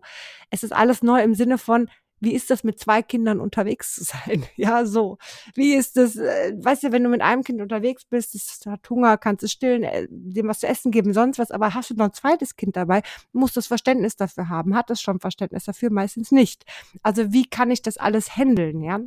Es 0.52 0.64
ist 0.64 0.72
alles 0.72 1.04
neu 1.04 1.22
im 1.22 1.36
Sinne 1.36 1.58
von, 1.58 1.90
wie 2.20 2.34
ist 2.34 2.50
das 2.50 2.64
mit 2.64 2.80
zwei 2.80 3.02
Kindern 3.02 3.40
unterwegs 3.40 3.96
zu 3.96 4.04
sein? 4.04 4.46
Ja, 4.56 4.86
so. 4.86 5.18
Wie 5.56 5.74
ist 5.74 5.96
das, 5.96 6.16
äh, 6.18 6.54
weißt 6.58 6.84
du, 6.84 6.92
wenn 6.92 7.04
du 7.04 7.10
mit 7.10 7.22
einem 7.22 7.44
Kind 7.44 7.62
unterwegs 7.62 8.04
bist, 8.06 8.36
es 8.36 8.60
hat 8.66 8.90
Hunger, 8.90 9.18
kannst 9.18 9.44
es 9.44 9.52
stillen, 9.52 9.84
äh, 9.84 10.08
dem 10.10 10.48
was 10.48 10.60
zu 10.60 10.68
essen 10.68 10.92
geben, 10.92 11.14
sonst 11.14 11.40
was, 11.40 11.52
aber 11.52 11.74
hast 11.74 11.92
du 11.92 11.96
noch 11.96 12.06
ein 12.06 12.14
zweites 12.14 12.56
Kind 12.56 12.76
dabei, 12.76 13.04
musst 13.32 13.56
du 13.56 13.60
das 13.60 13.68
Verständnis 13.68 14.16
dafür 14.16 14.50
haben, 14.50 14.76
hat 14.76 14.90
es 14.90 15.02
schon 15.02 15.20
Verständnis 15.20 15.66
dafür, 15.66 15.92
meistens 15.92 16.32
nicht. 16.32 16.66
Also 17.04 17.32
wie 17.32 17.46
kann 17.46 17.72
ich 17.72 17.82
das 17.82 17.98
alles 17.98 18.36
handeln, 18.36 18.82
ja? 18.82 19.00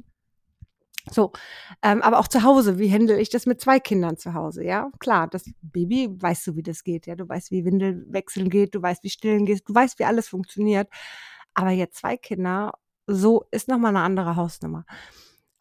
So, 1.11 1.33
ähm, 1.83 2.01
aber 2.01 2.21
auch 2.21 2.29
zu 2.29 2.45
Hause, 2.45 2.79
wie 2.79 2.93
handle 2.93 3.21
ich 3.21 3.29
das 3.29 3.45
mit 3.45 3.61
zwei 3.61 3.81
Kindern 3.81 4.17
zu 4.17 4.35
Hause? 4.35 4.65
Ja, 4.65 4.91
klar, 5.01 5.27
das 5.27 5.45
Baby 5.61 6.09
weißt 6.13 6.47
du, 6.47 6.57
wie 6.57 6.63
das 6.63 6.85
geht, 6.85 7.07
ja, 7.07 7.17
du 7.17 7.29
weißt, 7.29 7.51
wie 7.51 7.65
Windelwechseln 7.65 8.49
geht, 8.51 8.75
du 8.75 8.83
weißt, 8.83 9.03
wie 9.03 9.11
stillen 9.11 9.45
geht, 9.45 9.69
du 9.69 9.75
weißt, 9.75 9.99
wie 9.99 10.05
alles 10.05 10.29
funktioniert. 10.29 10.89
Aber 11.55 11.71
jetzt 11.71 11.97
zwei 11.99 12.17
Kinder 12.17 12.73
so 13.07 13.47
ist 13.51 13.69
nochmal 13.69 13.95
eine 13.95 14.05
andere 14.05 14.37
Hausnummer. 14.37 14.85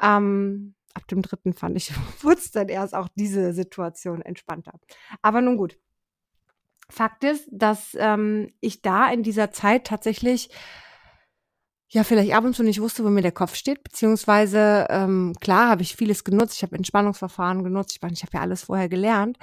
Ähm, 0.02 0.76
ab 0.94 1.08
dem 1.08 1.22
dritten 1.22 1.54
fand 1.54 1.78
ich, 1.78 1.92
wurde 2.22 2.42
dann 2.54 2.70
erst 2.70 2.94
auch 2.94 3.08
diese 3.16 3.54
Situation 3.54 4.22
entspannter. 4.22 4.74
Aber 5.22 5.42
nun 5.42 5.58
gut. 5.58 5.78
Fakt 6.90 7.24
ist, 7.24 7.48
dass 7.52 7.96
ähm, 7.98 8.52
ich 8.60 8.82
da 8.82 9.10
in 9.12 9.24
dieser 9.24 9.52
Zeit 9.52 9.88
tatsächlich 9.88 10.50
ja 11.88 12.04
vielleicht 12.06 12.34
ab 12.34 12.46
und 12.46 12.56
zu 12.56 12.64
nicht 12.64 12.82
wusste, 12.82 13.04
wo 13.04 13.10
mir 13.10 13.22
der 13.22 13.34
Kopf 13.34 13.56
steht, 13.56 13.84
beziehungsweise 13.84 14.88
ähm, 14.90 15.34
klar 15.42 15.70
habe 15.70 15.82
ich 15.82 15.96
vieles 15.96 16.24
genutzt, 16.24 16.56
ich 16.56 16.64
habe 16.64 16.76
Entspannungsverfahren 16.76 17.64
genutzt, 17.64 17.92
ich 18.02 18.12
ich 18.12 18.24
habe 18.24 18.32
ja 18.34 18.42
alles 18.42 18.64
vorher 18.64 18.88
gelernt, 18.88 19.38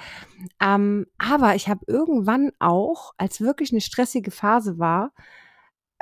ähm, 0.59 1.05
aber 1.19 1.55
ich 1.55 1.69
habe 1.69 1.81
irgendwann 1.87 2.51
auch, 2.57 3.13
als 3.17 3.39
wirklich 3.41 3.71
eine 3.71 3.81
stressige 3.81 4.31
Phase 4.31 4.79
war, 4.79 5.11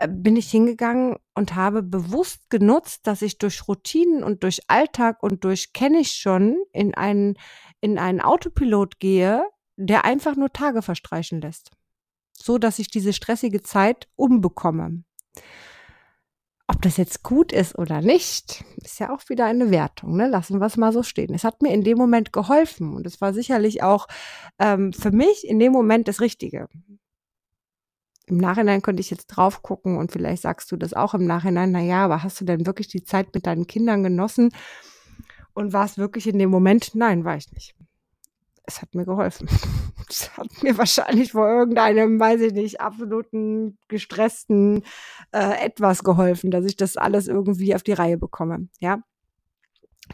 bin 0.07 0.35
ich 0.35 0.51
hingegangen 0.51 1.17
und 1.33 1.55
habe 1.55 1.81
bewusst 1.81 2.49
genutzt, 2.49 3.07
dass 3.07 3.21
ich 3.21 3.38
durch 3.39 3.67
Routinen 3.67 4.23
und 4.23 4.44
durch 4.44 4.61
Alltag 4.67 5.23
und 5.23 5.44
durch 5.44 5.73
kenne 5.73 5.99
ich 5.99 6.11
schon 6.11 6.57
in 6.71 6.94
einen, 6.94 7.35
in 7.81 7.97
einen 7.97 8.21
Autopilot 8.21 8.99
gehe, 8.99 9.44
der 9.75 10.05
einfach 10.05 10.35
nur 10.35 10.53
Tage 10.53 10.81
verstreichen 10.81 11.42
lässt. 11.42 11.71
So 12.33 12.57
dass 12.59 12.80
ich 12.80 12.89
diese 12.89 13.13
stressige 13.13 13.63
Zeit 13.63 14.07
umbekomme. 14.16 15.04
Ob 16.68 16.81
das 16.81 16.97
jetzt 16.97 17.23
gut 17.23 17.54
ist 17.54 17.77
oder 17.77 18.01
nicht, 18.01 18.63
ist 18.83 18.99
ja 18.99 19.13
auch 19.13 19.21
wieder 19.30 19.45
eine 19.45 19.71
Wertung. 19.71 20.18
Ne? 20.18 20.27
Lassen 20.27 20.59
wir 20.59 20.66
es 20.66 20.77
mal 20.77 20.92
so 20.92 21.01
stehen. 21.01 21.33
Es 21.33 21.45
hat 21.45 21.61
mir 21.61 21.73
in 21.73 21.83
dem 21.83 21.97
Moment 21.97 22.33
geholfen 22.33 22.94
und 22.94 23.07
es 23.07 23.21
war 23.21 23.33
sicherlich 23.33 23.81
auch 23.83 24.07
ähm, 24.59 24.92
für 24.92 25.11
mich 25.11 25.47
in 25.47 25.59
dem 25.59 25.71
Moment 25.71 26.07
das 26.07 26.19
Richtige 26.19 26.68
im 28.28 28.38
Nachhinein 28.38 28.81
könnte 28.81 29.02
ich 29.02 29.10
jetzt 29.10 29.28
drauf 29.28 29.64
gucken 29.64 29.98
und 29.98 30.12
vielleicht 30.12 30.42
sagst 30.42 30.72
du 30.72 30.78
das 30.78 30.94
auch 30.94 31.14
im 31.14 31.26
Nachhinein, 31.26 31.72
na 31.72 31.80
ja, 31.80 32.04
aber 32.06 32.24
hast 32.24 32.40
du 32.42 32.46
denn 32.46 32.66
wirklich 32.66 32.90
die 32.90 33.04
Zeit 33.04 33.34
mit 33.34 33.48
deinen 33.48 33.68
Kindern 33.68 34.04
genossen? 34.04 34.52
Und 35.54 35.74
war 35.74 35.86
es 35.86 35.98
wirklich 35.98 36.28
in 36.28 36.38
dem 36.38 36.50
Moment? 36.50 36.94
Nein, 36.94 37.26
war 37.26 37.38
ich 37.38 37.52
nicht. 37.52 37.74
Es 38.64 38.81
hat 38.81 38.94
mir 38.94 39.06
geholfen. 39.06 39.48
Es 40.10 40.38
hat 40.38 40.64
mir 40.64 40.78
wahrscheinlich 40.78 41.34
vor 41.34 41.50
irgendeinem, 41.50 42.18
weiß 42.18 42.40
ich 42.40 42.54
nicht, 42.54 42.80
absoluten 42.80 43.78
gestressten 43.90 44.84
äh, 45.34 45.66
etwas 45.66 46.02
geholfen, 46.02 46.50
dass 46.50 46.64
ich 46.64 46.78
das 46.78 46.96
alles 46.96 47.28
irgendwie 47.28 47.76
auf 47.76 47.84
die 47.84 47.92
Reihe 47.92 48.18
bekomme. 48.18 48.69
Ja, 48.80 49.02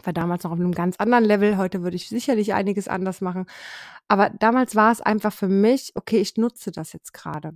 war 0.03 0.13
damals 0.13 0.43
noch 0.43 0.51
auf 0.51 0.59
einem 0.59 0.73
ganz 0.73 0.97
anderen 0.97 1.23
Level. 1.23 1.57
Heute 1.57 1.83
würde 1.83 1.95
ich 1.95 2.09
sicherlich 2.09 2.53
einiges 2.53 2.87
anders 2.87 3.21
machen. 3.21 3.45
Aber 4.07 4.29
damals 4.29 4.75
war 4.75 4.91
es 4.91 5.01
einfach 5.01 5.33
für 5.33 5.47
mich, 5.47 5.91
okay, 5.95 6.19
ich 6.19 6.37
nutze 6.37 6.71
das 6.71 6.93
jetzt 6.93 7.13
gerade. 7.13 7.53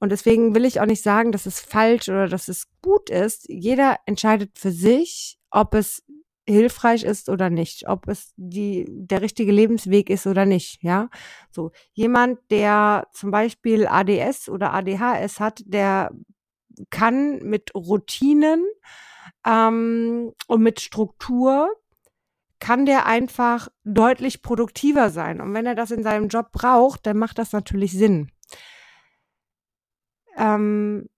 Und 0.00 0.12
deswegen 0.12 0.54
will 0.54 0.64
ich 0.64 0.80
auch 0.80 0.86
nicht 0.86 1.02
sagen, 1.02 1.32
dass 1.32 1.46
es 1.46 1.60
falsch 1.60 2.08
oder 2.08 2.28
dass 2.28 2.48
es 2.48 2.68
gut 2.82 3.10
ist. 3.10 3.48
Jeder 3.48 3.96
entscheidet 4.06 4.58
für 4.58 4.70
sich, 4.70 5.38
ob 5.50 5.74
es 5.74 6.04
hilfreich 6.48 7.04
ist 7.04 7.28
oder 7.28 7.50
nicht, 7.50 7.88
ob 7.88 8.08
es 8.08 8.32
die, 8.36 8.86
der 8.88 9.20
richtige 9.20 9.52
Lebensweg 9.52 10.08
ist 10.08 10.26
oder 10.26 10.46
nicht, 10.46 10.82
ja. 10.82 11.10
So. 11.50 11.72
Jemand, 11.92 12.38
der 12.50 13.06
zum 13.12 13.30
Beispiel 13.30 13.86
ADS 13.86 14.48
oder 14.48 14.72
ADHS 14.72 15.40
hat, 15.40 15.62
der 15.66 16.10
kann 16.90 17.40
mit 17.40 17.74
Routinen 17.74 18.64
ähm, 19.46 20.32
und 20.46 20.62
mit 20.62 20.80
Struktur 20.80 21.68
kann 22.60 22.86
der 22.86 23.06
einfach 23.06 23.68
deutlich 23.84 24.42
produktiver 24.42 25.10
sein. 25.10 25.40
Und 25.40 25.54
wenn 25.54 25.66
er 25.66 25.74
das 25.74 25.90
in 25.90 26.02
seinem 26.02 26.28
Job 26.28 26.50
braucht, 26.52 27.06
dann 27.06 27.18
macht 27.18 27.38
das 27.38 27.52
natürlich 27.52 27.92
Sinn. 27.92 28.30
Ähm, 30.36 31.08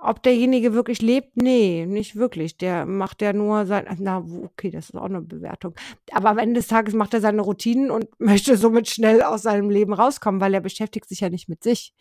ob 0.00 0.22
derjenige 0.22 0.72
wirklich 0.72 1.00
lebt? 1.00 1.36
Nee, 1.36 1.86
nicht 1.86 2.16
wirklich. 2.16 2.58
Der 2.58 2.86
macht 2.86 3.22
ja 3.22 3.32
nur 3.32 3.66
sein, 3.66 3.86
na, 3.98 4.18
okay, 4.18 4.70
das 4.70 4.90
ist 4.90 4.94
auch 4.94 5.06
eine 5.06 5.22
Bewertung. 5.22 5.74
Aber 6.12 6.30
am 6.30 6.38
Ende 6.38 6.60
des 6.60 6.68
Tages 6.68 6.94
macht 6.94 7.14
er 7.14 7.20
seine 7.20 7.42
Routinen 7.42 7.90
und 7.90 8.08
möchte 8.20 8.56
somit 8.56 8.88
schnell 8.88 9.22
aus 9.22 9.42
seinem 9.42 9.70
Leben 9.70 9.92
rauskommen, 9.92 10.40
weil 10.40 10.54
er 10.54 10.60
beschäftigt 10.60 11.08
sich 11.08 11.20
ja 11.20 11.30
nicht 11.30 11.48
mit 11.48 11.62
sich. 11.62 11.94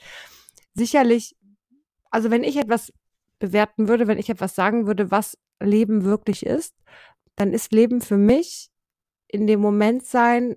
Sicherlich, 0.74 1.36
also 2.12 2.32
wenn 2.32 2.44
ich 2.44 2.58
etwas 2.58 2.94
bewerten 3.40 3.88
würde, 3.88 4.08
wenn 4.08 4.20
ich 4.20 4.30
etwas 4.30 4.56
sagen 4.56 4.88
würde, 4.88 5.12
was 5.12 5.38
Leben 5.60 6.04
wirklich 6.04 6.46
ist, 6.46 6.76
dann 7.36 7.54
ist 7.54 7.72
Leben 7.72 8.02
für 8.02 8.18
mich 8.18 8.70
in 9.28 9.48
dem 9.48 9.60
Moment 9.60 10.06
sein 10.06 10.56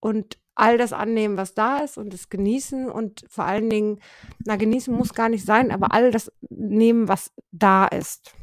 und 0.00 0.38
all 0.54 0.76
das 0.76 0.92
annehmen, 0.92 1.36
was 1.36 1.54
da 1.54 1.78
ist 1.78 1.98
und 1.98 2.12
es 2.12 2.28
genießen 2.28 2.90
und 2.90 3.24
vor 3.28 3.44
allen 3.44 3.70
Dingen, 3.70 4.00
na, 4.44 4.56
genießen 4.56 4.92
muss 4.92 5.14
gar 5.14 5.28
nicht 5.28 5.44
sein, 5.44 5.70
aber 5.70 5.92
all 5.92 6.10
das 6.10 6.32
nehmen, 6.50 7.06
was 7.06 7.32
da 7.52 7.86
ist. 7.86 8.34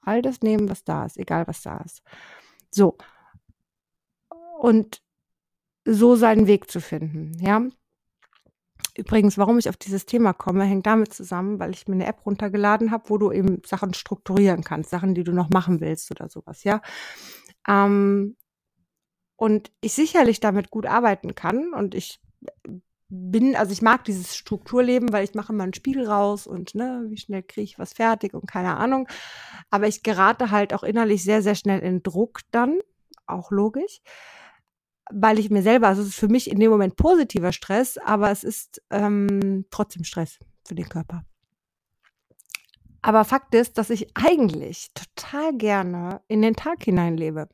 All 0.00 0.22
das 0.22 0.40
nehmen, 0.42 0.68
was 0.68 0.84
da 0.84 1.04
ist, 1.04 1.16
egal 1.16 1.46
was 1.48 1.62
da 1.62 1.78
ist. 1.78 2.02
So. 2.70 2.96
Und 4.58 5.02
so 5.84 6.14
seinen 6.14 6.46
Weg 6.46 6.70
zu 6.70 6.80
finden, 6.80 7.36
ja. 7.40 7.66
Übrigens, 8.96 9.38
warum 9.38 9.58
ich 9.58 9.68
auf 9.68 9.76
dieses 9.76 10.04
Thema 10.04 10.34
komme, 10.34 10.64
hängt 10.64 10.86
damit 10.86 11.14
zusammen, 11.14 11.58
weil 11.58 11.70
ich 11.70 11.88
mir 11.88 11.94
eine 11.94 12.06
App 12.06 12.26
runtergeladen 12.26 12.90
habe, 12.90 13.08
wo 13.08 13.16
du 13.18 13.32
eben 13.32 13.62
Sachen 13.64 13.94
strukturieren 13.94 14.64
kannst, 14.64 14.90
Sachen, 14.90 15.14
die 15.14 15.24
du 15.24 15.32
noch 15.32 15.48
machen 15.50 15.80
willst 15.80 16.10
oder 16.10 16.28
sowas, 16.28 16.64
ja. 16.64 16.82
Ähm, 17.66 18.36
und 19.36 19.72
ich 19.80 19.94
sicherlich 19.94 20.40
damit 20.40 20.70
gut 20.70 20.86
arbeiten 20.86 21.34
kann 21.34 21.72
und 21.72 21.94
ich 21.94 22.20
bin, 23.08 23.56
also 23.56 23.72
ich 23.72 23.82
mag 23.82 24.04
dieses 24.04 24.36
Strukturleben, 24.36 25.12
weil 25.12 25.24
ich 25.24 25.34
mache 25.34 25.52
immer 25.52 25.64
einen 25.64 25.74
Spiegel 25.74 26.06
raus 26.06 26.46
und 26.46 26.74
ne, 26.74 27.04
wie 27.08 27.18
schnell 27.18 27.42
kriege 27.42 27.64
ich 27.64 27.78
was 27.78 27.92
fertig 27.92 28.34
und 28.34 28.46
keine 28.46 28.76
Ahnung. 28.76 29.06
Aber 29.70 29.86
ich 29.86 30.02
gerate 30.02 30.50
halt 30.50 30.72
auch 30.72 30.82
innerlich 30.82 31.22
sehr, 31.22 31.42
sehr 31.42 31.54
schnell 31.54 31.80
in 31.80 32.02
Druck 32.02 32.40
dann, 32.52 32.78
auch 33.26 33.50
logisch, 33.50 34.00
weil 35.10 35.38
ich 35.38 35.50
mir 35.50 35.62
selber, 35.62 35.88
also 35.88 36.02
es 36.02 36.08
ist 36.08 36.18
für 36.18 36.28
mich 36.28 36.50
in 36.50 36.60
dem 36.60 36.70
Moment 36.70 36.96
positiver 36.96 37.52
Stress, 37.52 37.98
aber 37.98 38.30
es 38.30 38.44
ist 38.44 38.82
ähm, 38.90 39.66
trotzdem 39.70 40.04
Stress 40.04 40.38
für 40.66 40.74
den 40.74 40.88
Körper. 40.88 41.24
Aber 43.02 43.24
Fakt 43.24 43.54
ist, 43.54 43.78
dass 43.78 43.90
ich 43.90 44.16
eigentlich 44.16 44.90
total 44.94 45.56
gerne 45.56 46.20
in 46.28 46.40
den 46.40 46.54
Tag 46.54 46.84
hineinlebe. 46.84 47.48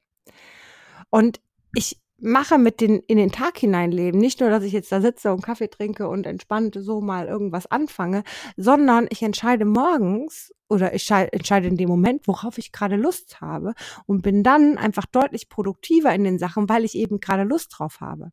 Und 1.08 1.40
ich 1.74 1.98
mache 2.20 2.58
mit 2.58 2.80
den 2.80 2.98
in 3.00 3.16
den 3.16 3.30
Tag 3.30 3.58
hineinleben, 3.58 4.20
nicht 4.20 4.40
nur, 4.40 4.50
dass 4.50 4.64
ich 4.64 4.72
jetzt 4.72 4.90
da 4.90 5.00
sitze 5.00 5.32
und 5.32 5.42
Kaffee 5.42 5.68
trinke 5.68 6.08
und 6.08 6.26
entspannt 6.26 6.76
so 6.78 7.00
mal 7.00 7.26
irgendwas 7.26 7.66
anfange, 7.66 8.24
sondern 8.56 9.06
ich 9.10 9.22
entscheide 9.22 9.64
morgens 9.64 10.52
oder 10.68 10.94
ich 10.94 11.10
entscheide 11.10 11.68
in 11.68 11.76
dem 11.76 11.88
Moment, 11.88 12.26
worauf 12.26 12.58
ich 12.58 12.72
gerade 12.72 12.96
Lust 12.96 13.40
habe 13.40 13.74
und 14.06 14.22
bin 14.22 14.42
dann 14.42 14.76
einfach 14.76 15.06
deutlich 15.06 15.48
produktiver 15.48 16.12
in 16.12 16.24
den 16.24 16.38
Sachen, 16.38 16.68
weil 16.68 16.84
ich 16.84 16.94
eben 16.94 17.20
gerade 17.20 17.44
Lust 17.44 17.74
drauf 17.78 18.00
habe. 18.00 18.32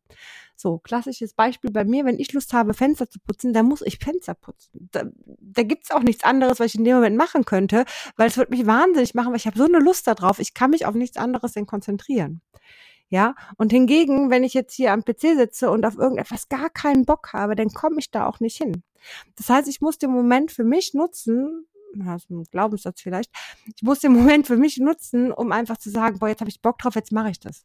So, 0.56 0.78
klassisches 0.78 1.32
Beispiel 1.34 1.70
bei 1.70 1.84
mir, 1.84 2.04
wenn 2.04 2.18
ich 2.18 2.32
Lust 2.32 2.52
habe, 2.52 2.74
Fenster 2.74 3.08
zu 3.08 3.20
putzen, 3.20 3.52
dann 3.52 3.66
muss 3.66 3.82
ich 3.82 3.98
Fenster 3.98 4.34
putzen. 4.34 4.88
Da, 4.92 5.04
da 5.14 5.62
gibt's 5.62 5.90
auch 5.90 6.02
nichts 6.02 6.24
anderes, 6.24 6.60
was 6.60 6.66
ich 6.66 6.74
in 6.74 6.84
dem 6.84 6.96
Moment 6.96 7.16
machen 7.16 7.44
könnte, 7.44 7.84
weil 8.16 8.28
es 8.28 8.36
wird 8.36 8.50
mich 8.50 8.66
wahnsinnig 8.66 9.14
machen, 9.14 9.30
weil 9.30 9.36
ich 9.36 9.46
habe 9.46 9.58
so 9.58 9.64
eine 9.64 9.78
Lust 9.78 10.06
darauf, 10.06 10.38
ich 10.38 10.54
kann 10.54 10.70
mich 10.70 10.86
auf 10.86 10.94
nichts 10.94 11.16
anderes 11.16 11.52
denn 11.52 11.66
konzentrieren. 11.66 12.42
Ja, 13.08 13.36
und 13.56 13.70
hingegen, 13.70 14.30
wenn 14.30 14.42
ich 14.42 14.52
jetzt 14.52 14.74
hier 14.74 14.92
am 14.92 15.04
PC 15.04 15.36
sitze 15.36 15.70
und 15.70 15.86
auf 15.86 15.96
irgendetwas 15.96 16.48
gar 16.48 16.70
keinen 16.70 17.04
Bock 17.04 17.32
habe, 17.32 17.54
dann 17.54 17.68
komme 17.68 17.98
ich 17.98 18.10
da 18.10 18.26
auch 18.26 18.40
nicht 18.40 18.56
hin. 18.56 18.82
Das 19.36 19.48
heißt, 19.48 19.68
ich 19.68 19.80
muss 19.80 19.98
den 19.98 20.10
Moment 20.10 20.50
für 20.50 20.64
mich 20.64 20.92
nutzen, 20.92 21.66
ist 22.16 22.30
ein 22.30 22.44
Glaubenssatz 22.50 23.00
vielleicht, 23.00 23.30
ich 23.74 23.82
muss 23.82 24.00
den 24.00 24.12
Moment 24.12 24.46
für 24.46 24.56
mich 24.56 24.78
nutzen, 24.78 25.32
um 25.32 25.52
einfach 25.52 25.76
zu 25.76 25.90
sagen, 25.90 26.18
boah, 26.18 26.28
jetzt 26.28 26.40
habe 26.40 26.50
ich 26.50 26.60
Bock 26.60 26.78
drauf, 26.78 26.96
jetzt 26.96 27.12
mache 27.12 27.30
ich 27.30 27.38
das. 27.38 27.64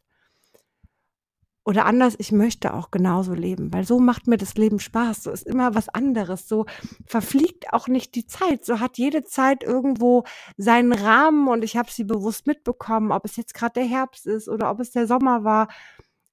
Oder 1.64 1.86
anders, 1.86 2.16
ich 2.18 2.32
möchte 2.32 2.74
auch 2.74 2.90
genauso 2.90 3.34
leben, 3.34 3.72
weil 3.72 3.84
so 3.84 4.00
macht 4.00 4.26
mir 4.26 4.36
das 4.36 4.54
Leben 4.54 4.80
Spaß. 4.80 5.22
So 5.22 5.30
ist 5.30 5.46
immer 5.46 5.76
was 5.76 5.88
anderes. 5.88 6.48
So 6.48 6.66
verfliegt 7.06 7.72
auch 7.72 7.86
nicht 7.86 8.16
die 8.16 8.26
Zeit. 8.26 8.64
So 8.64 8.80
hat 8.80 8.98
jede 8.98 9.22
Zeit 9.22 9.62
irgendwo 9.62 10.24
seinen 10.56 10.92
Rahmen 10.92 11.46
und 11.46 11.62
ich 11.62 11.76
habe 11.76 11.90
sie 11.90 12.02
bewusst 12.02 12.48
mitbekommen, 12.48 13.12
ob 13.12 13.24
es 13.24 13.36
jetzt 13.36 13.54
gerade 13.54 13.74
der 13.74 13.84
Herbst 13.84 14.26
ist 14.26 14.48
oder 14.48 14.70
ob 14.72 14.80
es 14.80 14.90
der 14.90 15.06
Sommer 15.06 15.44
war. 15.44 15.68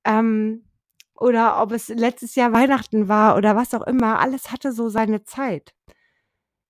Ähm, 0.04 0.64
oder 1.16 1.62
ob 1.62 1.74
es 1.74 1.90
letztes 1.90 2.36
Jahr 2.36 2.54
Weihnachten 2.54 3.08
war 3.08 3.36
oder 3.36 3.56
was 3.56 3.74
auch 3.74 3.86
immer. 3.86 4.20
Alles 4.20 4.52
hatte 4.52 4.72
so 4.72 4.90
seine 4.90 5.26
Zeit. 5.26 5.76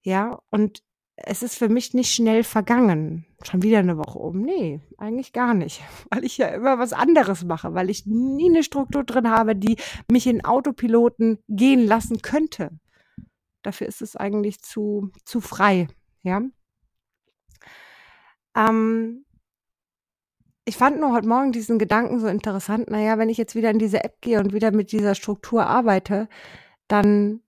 Ja, 0.02 0.40
und 0.50 0.84
es 1.26 1.44
ist 1.44 1.56
für 1.56 1.70
mich 1.70 1.94
nicht 1.94 2.14
schnell 2.14 2.44
vergangen. 2.44 3.26
Schon 3.44 3.64
wieder 3.64 3.80
eine 3.80 3.98
Woche 3.98 4.20
um. 4.20 4.42
Nee, 4.42 4.82
eigentlich 4.98 5.34
gar 5.34 5.54
nicht. 5.54 5.82
Weil 6.10 6.24
ich 6.24 6.38
ja 6.38 6.48
immer 6.48 6.80
was 6.80 6.94
anderes 6.94 7.44
mache, 7.44 7.74
weil 7.74 7.90
ich 7.90 8.06
nie 8.06 8.50
eine 8.50 8.64
Struktur 8.64 9.04
drin 9.04 9.30
habe, 9.30 9.56
die 9.56 9.78
mich 10.12 10.28
in 10.28 10.46
Autopiloten 10.46 11.40
gehen 11.48 11.86
lassen 11.86 12.22
könnte. 12.22 12.72
Dafür 13.64 13.88
ist 13.88 14.02
es 14.02 14.16
eigentlich 14.16 14.62
zu, 14.62 15.12
zu 15.26 15.42
frei, 15.42 15.88
ja. 16.24 16.42
Ähm, 18.56 19.26
ich 20.66 20.78
fand 20.78 21.00
nur 21.00 21.14
heute 21.14 21.28
Morgen 21.28 21.52
diesen 21.52 21.80
Gedanken 21.80 22.20
so 22.20 22.28
interessant. 22.28 22.90
Naja, 22.90 23.18
wenn 23.18 23.30
ich 23.30 23.38
jetzt 23.38 23.56
wieder 23.56 23.72
in 23.72 23.80
diese 23.80 24.04
App 24.04 24.22
gehe 24.22 24.40
und 24.40 24.54
wieder 24.54 24.72
mit 24.72 24.92
dieser 24.92 25.16
Struktur 25.16 25.66
arbeite, 25.66 26.30
dann 26.88 27.42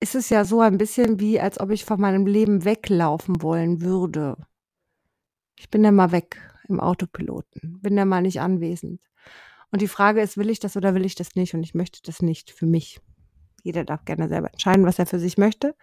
ist 0.00 0.14
es 0.14 0.28
ja 0.28 0.44
so 0.44 0.60
ein 0.60 0.78
bisschen 0.78 1.20
wie, 1.20 1.40
als 1.40 1.60
ob 1.60 1.70
ich 1.70 1.84
von 1.84 2.00
meinem 2.00 2.26
Leben 2.26 2.64
weglaufen 2.64 3.42
wollen 3.42 3.80
würde. 3.80 4.36
Ich 5.58 5.70
bin 5.70 5.84
ja 5.84 5.90
mal 5.90 6.12
weg 6.12 6.40
im 6.68 6.80
Autopiloten, 6.80 7.80
bin 7.80 7.96
ja 7.96 8.04
mal 8.04 8.22
nicht 8.22 8.40
anwesend. 8.40 9.02
Und 9.70 9.82
die 9.82 9.88
Frage 9.88 10.22
ist, 10.22 10.36
will 10.36 10.50
ich 10.50 10.60
das 10.60 10.76
oder 10.76 10.94
will 10.94 11.04
ich 11.04 11.14
das 11.14 11.34
nicht? 11.34 11.54
Und 11.54 11.62
ich 11.62 11.74
möchte 11.74 12.00
das 12.02 12.22
nicht 12.22 12.50
für 12.50 12.66
mich. 12.66 13.00
Jeder 13.62 13.84
darf 13.84 14.04
gerne 14.04 14.28
selber 14.28 14.50
entscheiden, 14.52 14.86
was 14.86 14.98
er 14.98 15.06
für 15.06 15.18
sich 15.18 15.36
möchte. 15.36 15.74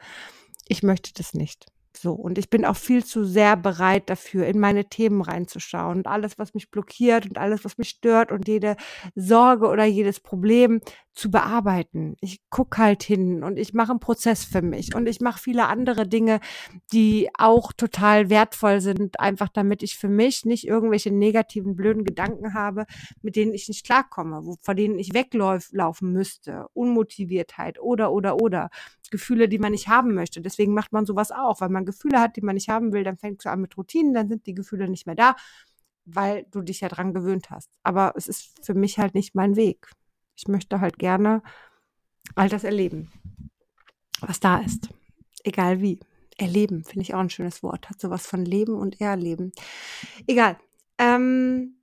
Ich 0.68 0.82
möchte 0.82 1.14
das 1.14 1.34
nicht. 1.34 1.68
So, 1.98 2.14
und 2.14 2.38
ich 2.38 2.50
bin 2.50 2.66
auch 2.66 2.76
viel 2.76 3.06
zu 3.06 3.24
sehr 3.24 3.56
bereit 3.56 4.10
dafür, 4.10 4.46
in 4.46 4.60
meine 4.60 4.86
Themen 4.86 5.22
reinzuschauen 5.22 5.98
und 5.98 6.08
alles, 6.08 6.38
was 6.38 6.54
mich 6.54 6.70
blockiert 6.70 7.26
und 7.26 7.38
alles, 7.38 7.64
was 7.64 7.78
mich 7.78 7.90
stört 7.90 8.32
und 8.32 8.48
jede 8.48 8.76
Sorge 9.16 9.68
oder 9.68 9.86
jedes 9.86 10.20
Problem 10.20 10.82
zu 11.16 11.32
bearbeiten. 11.32 12.18
Ich 12.20 12.42
guck 12.50 12.78
halt 12.78 13.02
hin 13.02 13.44
und 13.44 13.58
ich 13.58 13.74
mache 13.74 13.92
einen 13.92 14.02
Prozess 14.02 14.44
für 14.44 14.62
mich 14.62 14.94
und 14.96 15.08
ich 15.08 15.22
mache 15.22 15.40
viele 15.40 15.68
andere 15.68 16.08
Dinge, 16.08 16.42
die 16.92 17.30
auch 17.38 17.72
total 17.72 18.30
wertvoll 18.30 18.82
sind, 18.82 19.20
einfach 19.20 19.48
damit 19.48 19.82
ich 19.82 19.98
für 19.98 20.10
mich 20.10 20.44
nicht 20.44 20.68
irgendwelche 20.68 21.12
negativen, 21.12 21.76
blöden 21.78 22.04
Gedanken 22.04 22.54
habe, 22.54 22.86
mit 23.22 23.38
denen 23.38 23.54
ich 23.54 23.70
nicht 23.70 23.86
klarkomme, 23.86 24.42
wo, 24.44 24.58
vor 24.62 24.76
denen 24.76 25.00
ich 25.00 25.14
weglaufen 25.14 26.12
müsste. 26.12 26.66
Unmotiviertheit 26.74 27.80
oder, 27.80 28.12
oder, 28.12 28.36
oder. 28.42 28.70
Gefühle, 29.12 29.48
die 29.48 29.60
man 29.60 29.72
nicht 29.72 29.88
haben 29.88 30.14
möchte. 30.14 30.42
Deswegen 30.42 30.74
macht 30.74 30.92
man 30.92 31.06
sowas 31.06 31.32
auch, 31.32 31.62
weil 31.62 31.70
man 31.70 31.85
Gefühle 31.86 32.20
hat, 32.20 32.36
die 32.36 32.42
man 32.42 32.56
nicht 32.56 32.70
haben 32.70 32.94
will, 32.94 33.04
dann 33.04 33.18
fängst 33.18 33.46
du 33.46 33.50
an 33.50 33.62
mit 33.62 33.78
Routinen, 33.78 34.14
dann 34.14 34.28
sind 34.28 34.46
die 34.48 34.54
Gefühle 34.54 34.90
nicht 34.90 35.06
mehr 35.06 35.16
da, 35.16 35.36
weil 36.06 36.46
du 36.52 36.62
dich 36.62 36.82
ja 36.82 36.90
dran 36.90 37.14
gewöhnt 37.14 37.50
hast. 37.50 37.70
Aber 37.84 38.14
es 38.16 38.28
ist 38.28 38.66
für 38.66 38.74
mich 38.74 39.00
halt 39.00 39.16
nicht 39.16 39.36
mein 39.36 39.56
Weg. 39.56 39.90
Ich 40.36 40.48
möchte 40.48 40.82
halt 40.82 41.00
gerne 41.00 41.42
all 42.36 42.50
das 42.50 42.64
erleben, 42.64 43.12
was 44.20 44.40
da 44.40 44.58
ist. 44.60 44.90
Egal 45.44 45.82
wie. 45.82 46.00
Erleben, 46.38 46.84
finde 46.84 47.04
ich 47.04 47.14
auch 47.14 47.20
ein 47.20 47.30
schönes 47.30 47.64
Wort. 47.64 47.90
Hat 47.90 48.02
sowas 48.02 48.28
von 48.28 48.44
Leben 48.44 48.76
und 48.76 49.00
Erleben. 49.00 49.54
Egal. 50.28 50.58
Ähm, 50.98 51.78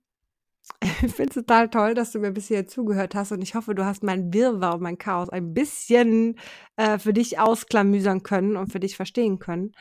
ich 1.03 1.13
finde 1.13 1.29
es 1.29 1.35
total 1.35 1.69
toll, 1.69 1.93
dass 1.93 2.11
du 2.11 2.19
mir 2.19 2.31
bis 2.31 2.47
hier 2.47 2.67
zugehört 2.67 3.15
hast 3.15 3.31
und 3.31 3.41
ich 3.41 3.55
hoffe, 3.55 3.75
du 3.75 3.85
hast 3.85 4.03
mein 4.03 4.33
Wirrwarr 4.33 4.75
und 4.75 4.81
mein 4.81 4.97
Chaos 4.97 5.29
ein 5.29 5.53
bisschen 5.53 6.37
äh, 6.77 6.97
für 6.99 7.13
dich 7.13 7.39
ausklamüsern 7.39 8.23
können 8.23 8.55
und 8.57 8.71
für 8.71 8.79
dich 8.79 8.95
verstehen 8.95 9.39
können. 9.39 9.73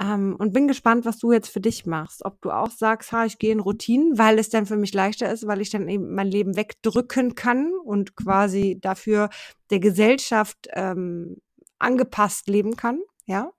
Ähm, 0.00 0.34
und 0.38 0.52
bin 0.52 0.66
gespannt, 0.66 1.04
was 1.04 1.18
du 1.18 1.32
jetzt 1.32 1.50
für 1.50 1.60
dich 1.60 1.84
machst. 1.84 2.24
Ob 2.24 2.40
du 2.40 2.50
auch 2.50 2.70
sagst, 2.70 3.12
ha, 3.12 3.26
ich 3.26 3.38
gehe 3.38 3.52
in 3.52 3.60
Routinen, 3.60 4.18
weil 4.18 4.38
es 4.38 4.48
dann 4.48 4.66
für 4.66 4.76
mich 4.76 4.94
leichter 4.94 5.30
ist, 5.30 5.46
weil 5.46 5.60
ich 5.60 5.70
dann 5.70 5.88
eben 5.88 6.14
mein 6.14 6.28
Leben 6.28 6.56
wegdrücken 6.56 7.34
kann 7.34 7.72
und 7.84 8.16
quasi 8.16 8.78
dafür 8.80 9.28
der 9.70 9.80
Gesellschaft 9.80 10.68
ähm, 10.72 11.36
angepasst 11.78 12.48
leben 12.48 12.76
kann, 12.76 13.00
ja. 13.26 13.52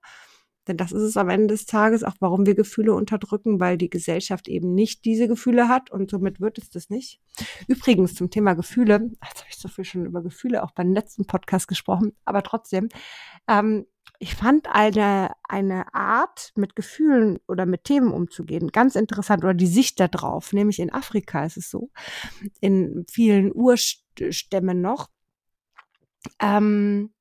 Denn 0.68 0.76
das 0.76 0.92
ist 0.92 1.02
es 1.02 1.16
am 1.16 1.28
Ende 1.28 1.48
des 1.48 1.66
Tages 1.66 2.04
auch, 2.04 2.14
warum 2.20 2.46
wir 2.46 2.54
Gefühle 2.54 2.94
unterdrücken, 2.94 3.58
weil 3.58 3.76
die 3.76 3.90
Gesellschaft 3.90 4.46
eben 4.46 4.74
nicht 4.74 5.04
diese 5.04 5.26
Gefühle 5.26 5.68
hat 5.68 5.90
und 5.90 6.10
somit 6.10 6.40
wird 6.40 6.58
es 6.58 6.70
das 6.70 6.88
nicht. 6.88 7.20
Übrigens 7.66 8.14
zum 8.14 8.30
Thema 8.30 8.54
Gefühle, 8.54 9.10
jetzt 9.24 9.40
habe 9.40 9.48
ich 9.50 9.56
so 9.56 9.68
viel 9.68 9.84
schon 9.84 10.06
über 10.06 10.22
Gefühle 10.22 10.62
auch 10.62 10.70
beim 10.70 10.92
letzten 10.92 11.26
Podcast 11.26 11.66
gesprochen, 11.66 12.12
aber 12.24 12.42
trotzdem, 12.42 12.88
ähm, 13.48 13.86
ich 14.20 14.36
fand 14.36 14.68
eine, 14.68 15.32
eine 15.48 15.92
Art, 15.94 16.52
mit 16.54 16.76
Gefühlen 16.76 17.40
oder 17.48 17.66
mit 17.66 17.82
Themen 17.82 18.12
umzugehen, 18.12 18.68
ganz 18.68 18.94
interessant 18.94 19.42
oder 19.42 19.54
die 19.54 19.66
Sicht 19.66 19.98
darauf, 19.98 20.52
nämlich 20.52 20.78
in 20.78 20.92
Afrika 20.92 21.44
ist 21.44 21.56
es 21.56 21.70
so, 21.70 21.90
in 22.60 23.04
vielen 23.10 23.52
Urstämmen 23.52 24.80
noch, 24.80 25.10
ähm, 26.40 27.12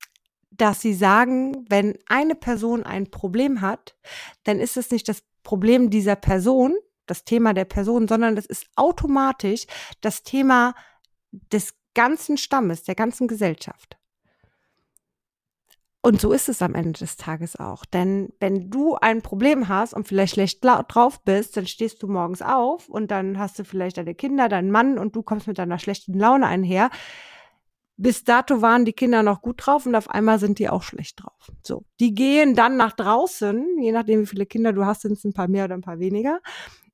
dass 0.61 0.79
sie 0.79 0.93
sagen, 0.93 1.65
wenn 1.69 1.97
eine 2.07 2.35
Person 2.35 2.83
ein 2.83 3.09
Problem 3.09 3.61
hat, 3.61 3.95
dann 4.43 4.59
ist 4.59 4.77
es 4.77 4.91
nicht 4.91 5.09
das 5.09 5.23
Problem 5.41 5.89
dieser 5.89 6.15
Person, 6.15 6.75
das 7.07 7.25
Thema 7.25 7.53
der 7.53 7.65
Person, 7.65 8.07
sondern 8.07 8.35
das 8.35 8.45
ist 8.45 8.67
automatisch 8.75 9.65
das 10.01 10.21
Thema 10.21 10.75
des 11.31 11.73
ganzen 11.95 12.37
Stammes, 12.37 12.83
der 12.83 12.93
ganzen 12.93 13.27
Gesellschaft. 13.27 13.97
Und 16.03 16.21
so 16.21 16.31
ist 16.31 16.47
es 16.47 16.61
am 16.61 16.75
Ende 16.75 16.99
des 16.99 17.15
Tages 17.17 17.55
auch. 17.55 17.85
Denn 17.85 18.33
wenn 18.39 18.69
du 18.69 18.95
ein 18.95 19.21
Problem 19.21 19.67
hast 19.67 19.93
und 19.93 20.07
vielleicht 20.07 20.33
schlecht 20.33 20.63
drauf 20.63 21.23
bist, 21.23 21.57
dann 21.57 21.67
stehst 21.67 22.01
du 22.01 22.07
morgens 22.07 22.41
auf 22.41 22.87
und 22.87 23.09
dann 23.09 23.37
hast 23.39 23.57
du 23.57 23.63
vielleicht 23.63 23.97
deine 23.97 24.15
Kinder, 24.15 24.47
deinen 24.49 24.71
Mann 24.71 24.97
und 24.97 25.15
du 25.15 25.23
kommst 25.23 25.47
mit 25.47 25.57
deiner 25.57 25.77
schlechten 25.79 26.17
Laune 26.17 26.47
einher. 26.47 26.89
Bis 28.01 28.23
dato 28.23 28.63
waren 28.63 28.83
die 28.83 28.93
Kinder 28.93 29.21
noch 29.21 29.43
gut 29.43 29.63
drauf 29.63 29.85
und 29.85 29.93
auf 29.93 30.09
einmal 30.09 30.39
sind 30.39 30.57
die 30.57 30.69
auch 30.69 30.81
schlecht 30.81 31.21
drauf. 31.21 31.51
So, 31.61 31.85
die 31.99 32.15
gehen 32.15 32.55
dann 32.55 32.75
nach 32.75 32.93
draußen, 32.93 33.77
je 33.79 33.91
nachdem 33.91 34.21
wie 34.21 34.25
viele 34.25 34.47
Kinder 34.47 34.73
du 34.73 34.87
hast, 34.87 35.01
sind 35.01 35.11
es 35.11 35.23
ein 35.23 35.33
paar 35.33 35.47
mehr 35.47 35.65
oder 35.65 35.75
ein 35.75 35.81
paar 35.81 35.99
weniger, 35.99 36.39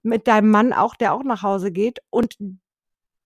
mit 0.03 0.27
deinem 0.27 0.51
Mann 0.51 0.73
auch, 0.73 0.95
der 0.95 1.13
auch 1.13 1.23
nach 1.23 1.43
Hause 1.43 1.71
geht 1.71 1.99
und 2.09 2.35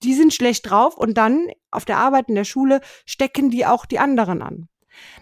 die 0.03 0.13
sind 0.13 0.31
schlecht 0.31 0.69
drauf 0.69 0.95
und 0.95 1.17
dann 1.17 1.47
auf 1.71 1.83
der 1.83 1.97
Arbeit 1.97 2.29
in 2.29 2.35
der 2.35 2.43
Schule 2.43 2.81
stecken 3.07 3.50
die 3.50 3.65
auch 3.65 3.88
die 3.88 3.97
anderen 3.97 4.43
an. 4.43 4.69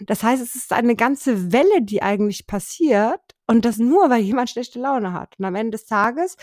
Das 0.02 0.22
heißt, 0.22 0.44
es 0.44 0.56
ist 0.56 0.74
eine 0.74 0.98
ganze 0.98 1.54
Welle, 1.54 1.82
die 1.82 2.02
eigentlich 2.02 2.46
passiert 2.46 3.22
und 3.48 3.64
das 3.64 3.78
nur, 3.78 4.10
weil 4.10 4.22
jemand 4.22 4.50
schlechte 4.50 4.80
Laune 4.80 5.14
hat. 5.14 5.40
Und 5.40 5.46
am 5.46 5.56
Ende 5.56 5.72
des 5.78 5.86
Tages 5.86 6.36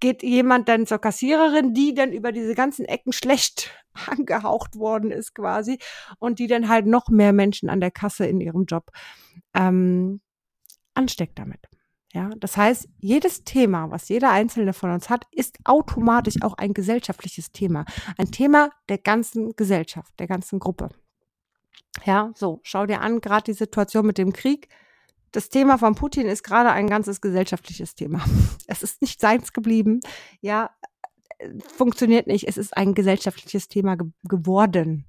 geht 0.00 0.22
jemand 0.22 0.68
dann 0.68 0.86
zur 0.86 0.98
Kassiererin, 0.98 1.74
die 1.74 1.94
dann 1.94 2.12
über 2.12 2.32
diese 2.32 2.54
ganzen 2.54 2.84
Ecken 2.84 3.12
schlecht 3.12 3.70
angehaucht 4.06 4.76
worden 4.76 5.10
ist 5.10 5.34
quasi 5.34 5.78
und 6.18 6.38
die 6.38 6.46
dann 6.46 6.68
halt 6.68 6.86
noch 6.86 7.08
mehr 7.08 7.32
Menschen 7.32 7.68
an 7.68 7.80
der 7.80 7.90
Kasse 7.90 8.26
in 8.26 8.40
ihrem 8.40 8.64
Job 8.64 8.90
ähm, 9.54 10.20
ansteckt 10.94 11.38
damit. 11.38 11.60
Ja, 12.12 12.30
das 12.38 12.56
heißt, 12.56 12.88
jedes 12.98 13.44
Thema, 13.44 13.90
was 13.90 14.08
jeder 14.08 14.30
einzelne 14.30 14.72
von 14.72 14.90
uns 14.90 15.10
hat, 15.10 15.26
ist 15.32 15.58
automatisch 15.64 16.36
auch 16.40 16.54
ein 16.54 16.72
gesellschaftliches 16.72 17.52
Thema. 17.52 17.84
Ein 18.16 18.30
Thema 18.30 18.70
der 18.88 18.96
ganzen 18.96 19.54
Gesellschaft, 19.54 20.18
der 20.18 20.26
ganzen 20.26 20.58
Gruppe. 20.58 20.88
Ja, 22.06 22.30
so, 22.34 22.60
schau 22.62 22.86
dir 22.86 23.02
an, 23.02 23.20
gerade 23.20 23.44
die 23.44 23.52
Situation 23.52 24.06
mit 24.06 24.16
dem 24.16 24.32
Krieg. 24.32 24.68
Das 25.36 25.50
Thema 25.50 25.76
von 25.76 25.94
Putin 25.94 26.28
ist 26.28 26.44
gerade 26.44 26.70
ein 26.70 26.86
ganzes 26.86 27.20
gesellschaftliches 27.20 27.94
Thema. 27.94 28.24
Es 28.68 28.82
ist 28.82 29.02
nicht 29.02 29.20
seins 29.20 29.52
geblieben. 29.52 30.00
Ja, 30.40 30.70
funktioniert 31.76 32.26
nicht. 32.26 32.48
Es 32.48 32.56
ist 32.56 32.74
ein 32.74 32.94
gesellschaftliches 32.94 33.68
Thema 33.68 33.96
ge 33.96 34.08
geworden. 34.24 35.04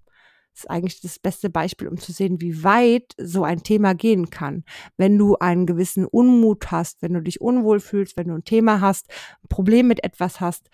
Das 0.51 0.65
ist 0.65 0.69
eigentlich 0.69 0.99
das 0.99 1.17
beste 1.17 1.49
Beispiel, 1.49 1.87
um 1.87 1.95
zu 1.95 2.11
sehen, 2.11 2.41
wie 2.41 2.61
weit 2.65 3.13
so 3.17 3.45
ein 3.45 3.63
Thema 3.63 3.95
gehen 3.95 4.29
kann. 4.29 4.65
Wenn 4.97 5.17
du 5.17 5.37
einen 5.37 5.65
gewissen 5.65 6.05
Unmut 6.05 6.71
hast, 6.71 7.01
wenn 7.01 7.13
du 7.13 7.21
dich 7.21 7.39
unwohl 7.39 7.79
fühlst, 7.79 8.17
wenn 8.17 8.27
du 8.27 8.33
ein 8.33 8.43
Thema 8.43 8.81
hast, 8.81 9.09
ein 9.09 9.47
Problem 9.47 9.87
mit 9.87 10.03
etwas 10.03 10.41
hast, 10.41 10.69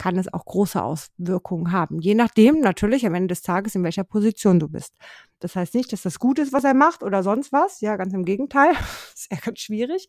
kann 0.00 0.16
es 0.16 0.32
auch 0.32 0.46
große 0.46 0.82
Auswirkungen 0.82 1.72
haben. 1.72 2.00
Je 2.00 2.14
nachdem 2.14 2.60
natürlich 2.60 3.04
am 3.04 3.14
Ende 3.14 3.26
des 3.26 3.42
Tages, 3.42 3.74
in 3.74 3.84
welcher 3.84 4.02
Position 4.02 4.58
du 4.58 4.66
bist. 4.66 4.94
Das 5.40 5.56
heißt 5.56 5.74
nicht, 5.74 5.92
dass 5.92 6.00
das 6.00 6.18
gut 6.18 6.38
ist, 6.38 6.54
was 6.54 6.64
er 6.64 6.72
macht 6.72 7.02
oder 7.02 7.22
sonst 7.22 7.52
was. 7.52 7.82
Ja, 7.82 7.96
ganz 7.96 8.14
im 8.14 8.24
Gegenteil. 8.24 8.70
ist 9.14 9.30
ja 9.30 9.36
ganz 9.36 9.58
schwierig. 9.58 10.08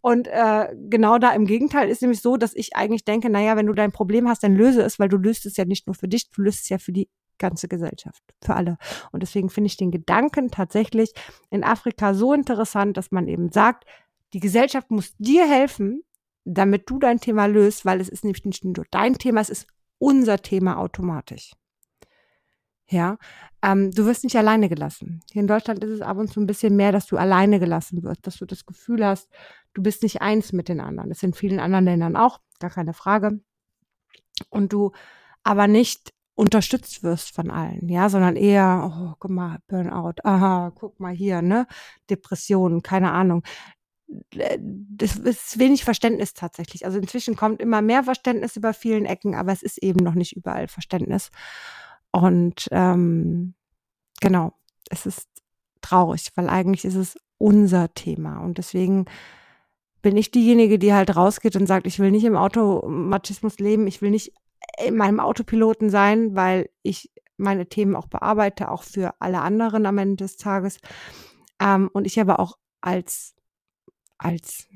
Und 0.00 0.28
äh, 0.28 0.72
genau 0.88 1.18
da 1.18 1.32
im 1.32 1.46
Gegenteil 1.46 1.88
ist 1.88 2.00
nämlich 2.00 2.20
so, 2.20 2.36
dass 2.36 2.54
ich 2.54 2.76
eigentlich 2.76 3.04
denke, 3.04 3.28
naja, 3.28 3.56
wenn 3.56 3.66
du 3.66 3.72
dein 3.72 3.90
Problem 3.90 4.28
hast, 4.28 4.44
dann 4.44 4.54
löse 4.54 4.82
es, 4.82 5.00
weil 5.00 5.08
du 5.08 5.16
löst 5.16 5.46
es 5.46 5.56
ja 5.56 5.64
nicht 5.64 5.88
nur 5.88 5.96
für 5.96 6.06
dich, 6.06 6.30
du 6.30 6.42
löst 6.42 6.60
es 6.62 6.68
ja 6.68 6.78
für 6.78 6.92
die 6.92 7.08
ganze 7.38 7.66
Gesellschaft, 7.66 8.22
für 8.40 8.54
alle. 8.54 8.76
Und 9.10 9.24
deswegen 9.24 9.50
finde 9.50 9.66
ich 9.66 9.76
den 9.76 9.90
Gedanken 9.90 10.52
tatsächlich 10.52 11.12
in 11.50 11.64
Afrika 11.64 12.14
so 12.14 12.32
interessant, 12.34 12.96
dass 12.96 13.10
man 13.10 13.26
eben 13.26 13.50
sagt, 13.50 13.84
die 14.32 14.38
Gesellschaft 14.38 14.92
muss 14.92 15.16
dir 15.18 15.44
helfen, 15.44 16.04
damit 16.44 16.88
du 16.90 16.98
dein 16.98 17.20
Thema 17.20 17.46
löst, 17.46 17.84
weil 17.84 18.00
es 18.00 18.08
ist 18.08 18.24
nicht 18.24 18.64
nur 18.64 18.84
dein 18.90 19.14
Thema, 19.14 19.40
es 19.40 19.50
ist 19.50 19.66
unser 19.98 20.38
Thema 20.38 20.78
automatisch. 20.78 21.52
Ja, 22.86 23.16
ähm, 23.62 23.90
du 23.92 24.04
wirst 24.04 24.24
nicht 24.24 24.36
alleine 24.36 24.68
gelassen. 24.68 25.22
Hier 25.32 25.40
in 25.40 25.48
Deutschland 25.48 25.82
ist 25.82 25.90
es 25.90 26.00
ab 26.02 26.18
und 26.18 26.30
zu 26.30 26.40
ein 26.40 26.46
bisschen 26.46 26.76
mehr, 26.76 26.92
dass 26.92 27.06
du 27.06 27.16
alleine 27.16 27.58
gelassen 27.58 28.02
wirst, 28.02 28.26
dass 28.26 28.36
du 28.36 28.44
das 28.44 28.66
Gefühl 28.66 29.04
hast, 29.04 29.30
du 29.72 29.82
bist 29.82 30.02
nicht 30.02 30.20
eins 30.20 30.52
mit 30.52 30.68
den 30.68 30.80
anderen. 30.80 31.08
Das 31.08 31.18
ist 31.18 31.24
in 31.24 31.32
vielen 31.32 31.60
anderen 31.60 31.86
Ländern 31.86 32.16
auch, 32.16 32.40
gar 32.60 32.70
keine 32.70 32.92
Frage. 32.92 33.40
Und 34.50 34.72
du 34.72 34.92
aber 35.42 35.66
nicht 35.66 36.12
unterstützt 36.34 37.02
wirst 37.02 37.34
von 37.34 37.50
allen, 37.50 37.88
ja, 37.88 38.08
sondern 38.08 38.36
eher, 38.36 38.90
oh, 38.92 39.14
guck 39.18 39.30
mal, 39.30 39.58
Burnout, 39.68 40.14
aha, 40.24 40.72
guck 40.74 40.98
mal 40.98 41.14
hier, 41.14 41.42
ne, 41.42 41.66
Depressionen, 42.10 42.82
keine 42.82 43.12
Ahnung. 43.12 43.44
Äh, 44.36 44.58
das 44.60 45.16
ist 45.16 45.58
wenig 45.58 45.84
Verständnis 45.84 46.34
tatsächlich. 46.34 46.84
Also 46.84 46.98
inzwischen 46.98 47.36
kommt 47.36 47.60
immer 47.60 47.82
mehr 47.82 48.04
Verständnis 48.04 48.56
über 48.56 48.74
vielen 48.74 49.06
Ecken, 49.06 49.34
aber 49.34 49.52
es 49.52 49.62
ist 49.62 49.78
eben 49.78 50.02
noch 50.02 50.14
nicht 50.14 50.36
überall 50.36 50.68
Verständnis. 50.68 51.30
Und 52.10 52.68
ähm, 52.70 53.54
genau, 54.20 54.52
es 54.90 55.06
ist 55.06 55.28
traurig, 55.80 56.30
weil 56.34 56.48
eigentlich 56.48 56.84
ist 56.84 56.94
es 56.94 57.16
unser 57.38 57.92
Thema. 57.94 58.38
Und 58.38 58.58
deswegen 58.58 59.06
bin 60.02 60.16
ich 60.16 60.30
diejenige, 60.30 60.78
die 60.78 60.92
halt 60.92 61.16
rausgeht 61.16 61.56
und 61.56 61.66
sagt, 61.66 61.86
ich 61.86 61.98
will 61.98 62.10
nicht 62.10 62.24
im 62.24 62.36
Automatismus 62.36 63.58
leben, 63.58 63.86
ich 63.86 64.02
will 64.02 64.10
nicht 64.10 64.32
in 64.84 64.96
meinem 64.96 65.20
Autopiloten 65.20 65.90
sein, 65.90 66.34
weil 66.34 66.70
ich 66.82 67.10
meine 67.36 67.66
Themen 67.68 67.96
auch 67.96 68.06
bearbeite, 68.06 68.70
auch 68.70 68.82
für 68.82 69.14
alle 69.18 69.40
anderen 69.40 69.86
am 69.86 69.98
Ende 69.98 70.24
des 70.24 70.36
Tages. 70.36 70.78
Ähm, 71.60 71.90
und 71.92 72.06
ich 72.06 72.20
aber 72.20 72.38
auch 72.38 72.58
als 72.80 73.34
als, 74.18 74.68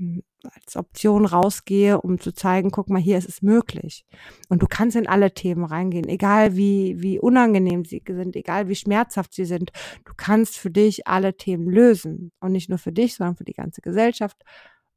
als 0.45 0.77
Option 0.77 1.25
rausgehe, 1.25 2.01
um 2.01 2.21
zu 2.21 2.33
zeigen, 2.33 2.71
guck 2.71 2.91
mal, 2.91 3.01
hier 3.01 3.19
ist 3.19 3.29
es 3.29 3.43
möglich. 3.43 4.05
Und 4.49 4.63
du 4.63 4.67
kannst 4.67 4.97
in 4.97 5.07
alle 5.07 5.33
Themen 5.33 5.65
reingehen, 5.65 6.09
egal 6.09 6.57
wie, 6.57 7.01
wie 7.01 7.19
unangenehm 7.19 7.85
sie 7.85 8.03
sind, 8.07 8.37
egal 8.37 8.69
wie 8.69 8.75
schmerzhaft 8.75 9.35
sie 9.35 9.45
sind. 9.45 9.71
Du 10.05 10.13
kannst 10.17 10.59
für 10.59 10.71
dich 10.71 11.07
alle 11.07 11.37
Themen 11.37 11.69
lösen. 11.69 12.33
Und 12.41 12.53
nicht 12.53 12.69
nur 12.69 12.79
für 12.79 12.93
dich, 12.93 13.15
sondern 13.15 13.37
für 13.37 13.45
die 13.45 13.55
ganze 13.55 13.81
Gesellschaft 13.81 14.43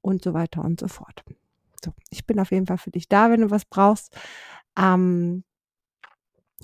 und 0.01 0.23
so 0.23 0.33
weiter 0.33 0.63
und 0.63 0.79
so 0.79 0.87
fort. 0.87 1.23
So, 1.83 1.93
ich 2.09 2.25
bin 2.25 2.39
auf 2.39 2.51
jeden 2.51 2.67
Fall 2.67 2.77
für 2.77 2.91
dich 2.91 3.07
da, 3.07 3.31
wenn 3.31 3.41
du 3.41 3.51
was 3.51 3.65
brauchst. 3.65 4.15
Ähm, 4.77 5.43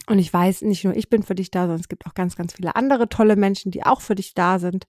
und 0.06 0.20
ich 0.20 0.32
weiß, 0.32 0.62
nicht 0.62 0.84
nur 0.84 0.96
ich 0.96 1.10
bin 1.10 1.24
für 1.24 1.36
dich 1.36 1.52
da, 1.52 1.62
sondern 1.62 1.80
es 1.80 1.90
gibt 1.90 2.06
auch 2.06 2.14
ganz, 2.14 2.36
ganz 2.36 2.54
viele 2.54 2.76
andere 2.76 3.10
tolle 3.10 3.36
Menschen, 3.36 3.72
die 3.72 3.84
auch 3.84 4.02
für 4.02 4.16
dich 4.16 4.34
da 4.34 4.60
sind 4.60 4.88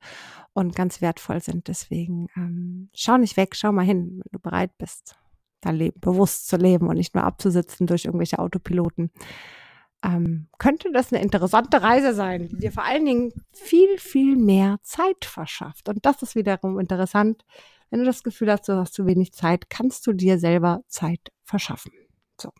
und 0.53 0.77
ganz 0.77 1.01
wertvoll 1.01 1.41
sind. 1.41 1.69
Deswegen 1.69 2.29
ähm, 2.37 2.91
schau 2.95 3.17
nicht 3.17 3.37
weg, 3.37 3.57
schau 3.57 3.73
mal 3.73 3.85
hin, 3.85 4.21
wenn 4.23 4.31
du 4.33 4.39
bereit 4.39 4.77
bist, 4.79 5.17
dein 5.61 5.77
Leben 5.77 5.99
bewusst 6.01 6.49
zu 6.49 6.57
leben 6.57 6.89
und 6.89 6.97
nicht 6.97 7.15
nur 7.15 7.25
abzusitzen 7.25 7.87
durch 7.87 8.05
irgendwelche 8.05 8.39
Autopiloten. 8.39 9.11
Ähm, 10.05 10.49
könnte 10.59 10.93
das 10.93 11.13
eine 11.13 11.23
interessante 11.23 11.83
Reise 11.83 12.15
sein, 12.15 12.49
die 12.49 12.57
dir 12.57 12.71
vor 12.71 12.85
allen 12.85 13.05
Dingen 13.05 13.33
viel, 13.53 13.99
viel 13.99 14.37
mehr 14.37 14.79
Zeit 14.83 15.25
verschafft. 15.25 15.89
Und 15.89 16.07
das 16.07 16.23
ist 16.23 16.37
wiederum 16.37 16.79
interessant. 16.79 17.45
Wenn 17.91 18.01
du 18.01 18.07
das 18.07 18.23
Gefühl 18.23 18.53
hast, 18.53 18.69
du 18.69 18.75
hast 18.75 18.95
zu 18.95 19.07
wenig 19.07 19.33
Zeit, 19.33 19.71
kannst 19.71 20.07
du 20.07 20.13
dir 20.13 20.39
selber 20.39 20.83
Zeit 20.87 21.33
verschaffen. 21.43 21.91
So. 22.41 22.53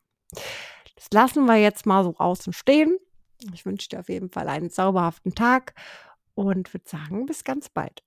Das 0.99 1.07
lassen 1.13 1.47
wir 1.47 1.55
jetzt 1.57 1.87
mal 1.87 2.03
so 2.03 2.17
außen 2.19 2.53
stehen. 2.53 2.99
Ich 3.55 3.65
wünsche 3.65 3.89
dir 3.89 4.01
auf 4.01 4.09
jeden 4.09 4.31
Fall 4.31 4.49
einen 4.49 4.69
zauberhaften 4.69 5.33
Tag 5.33 5.75
und 6.35 6.75
würde 6.75 6.89
sagen, 6.89 7.25
bis 7.25 7.45
ganz 7.45 7.69
bald. 7.69 8.03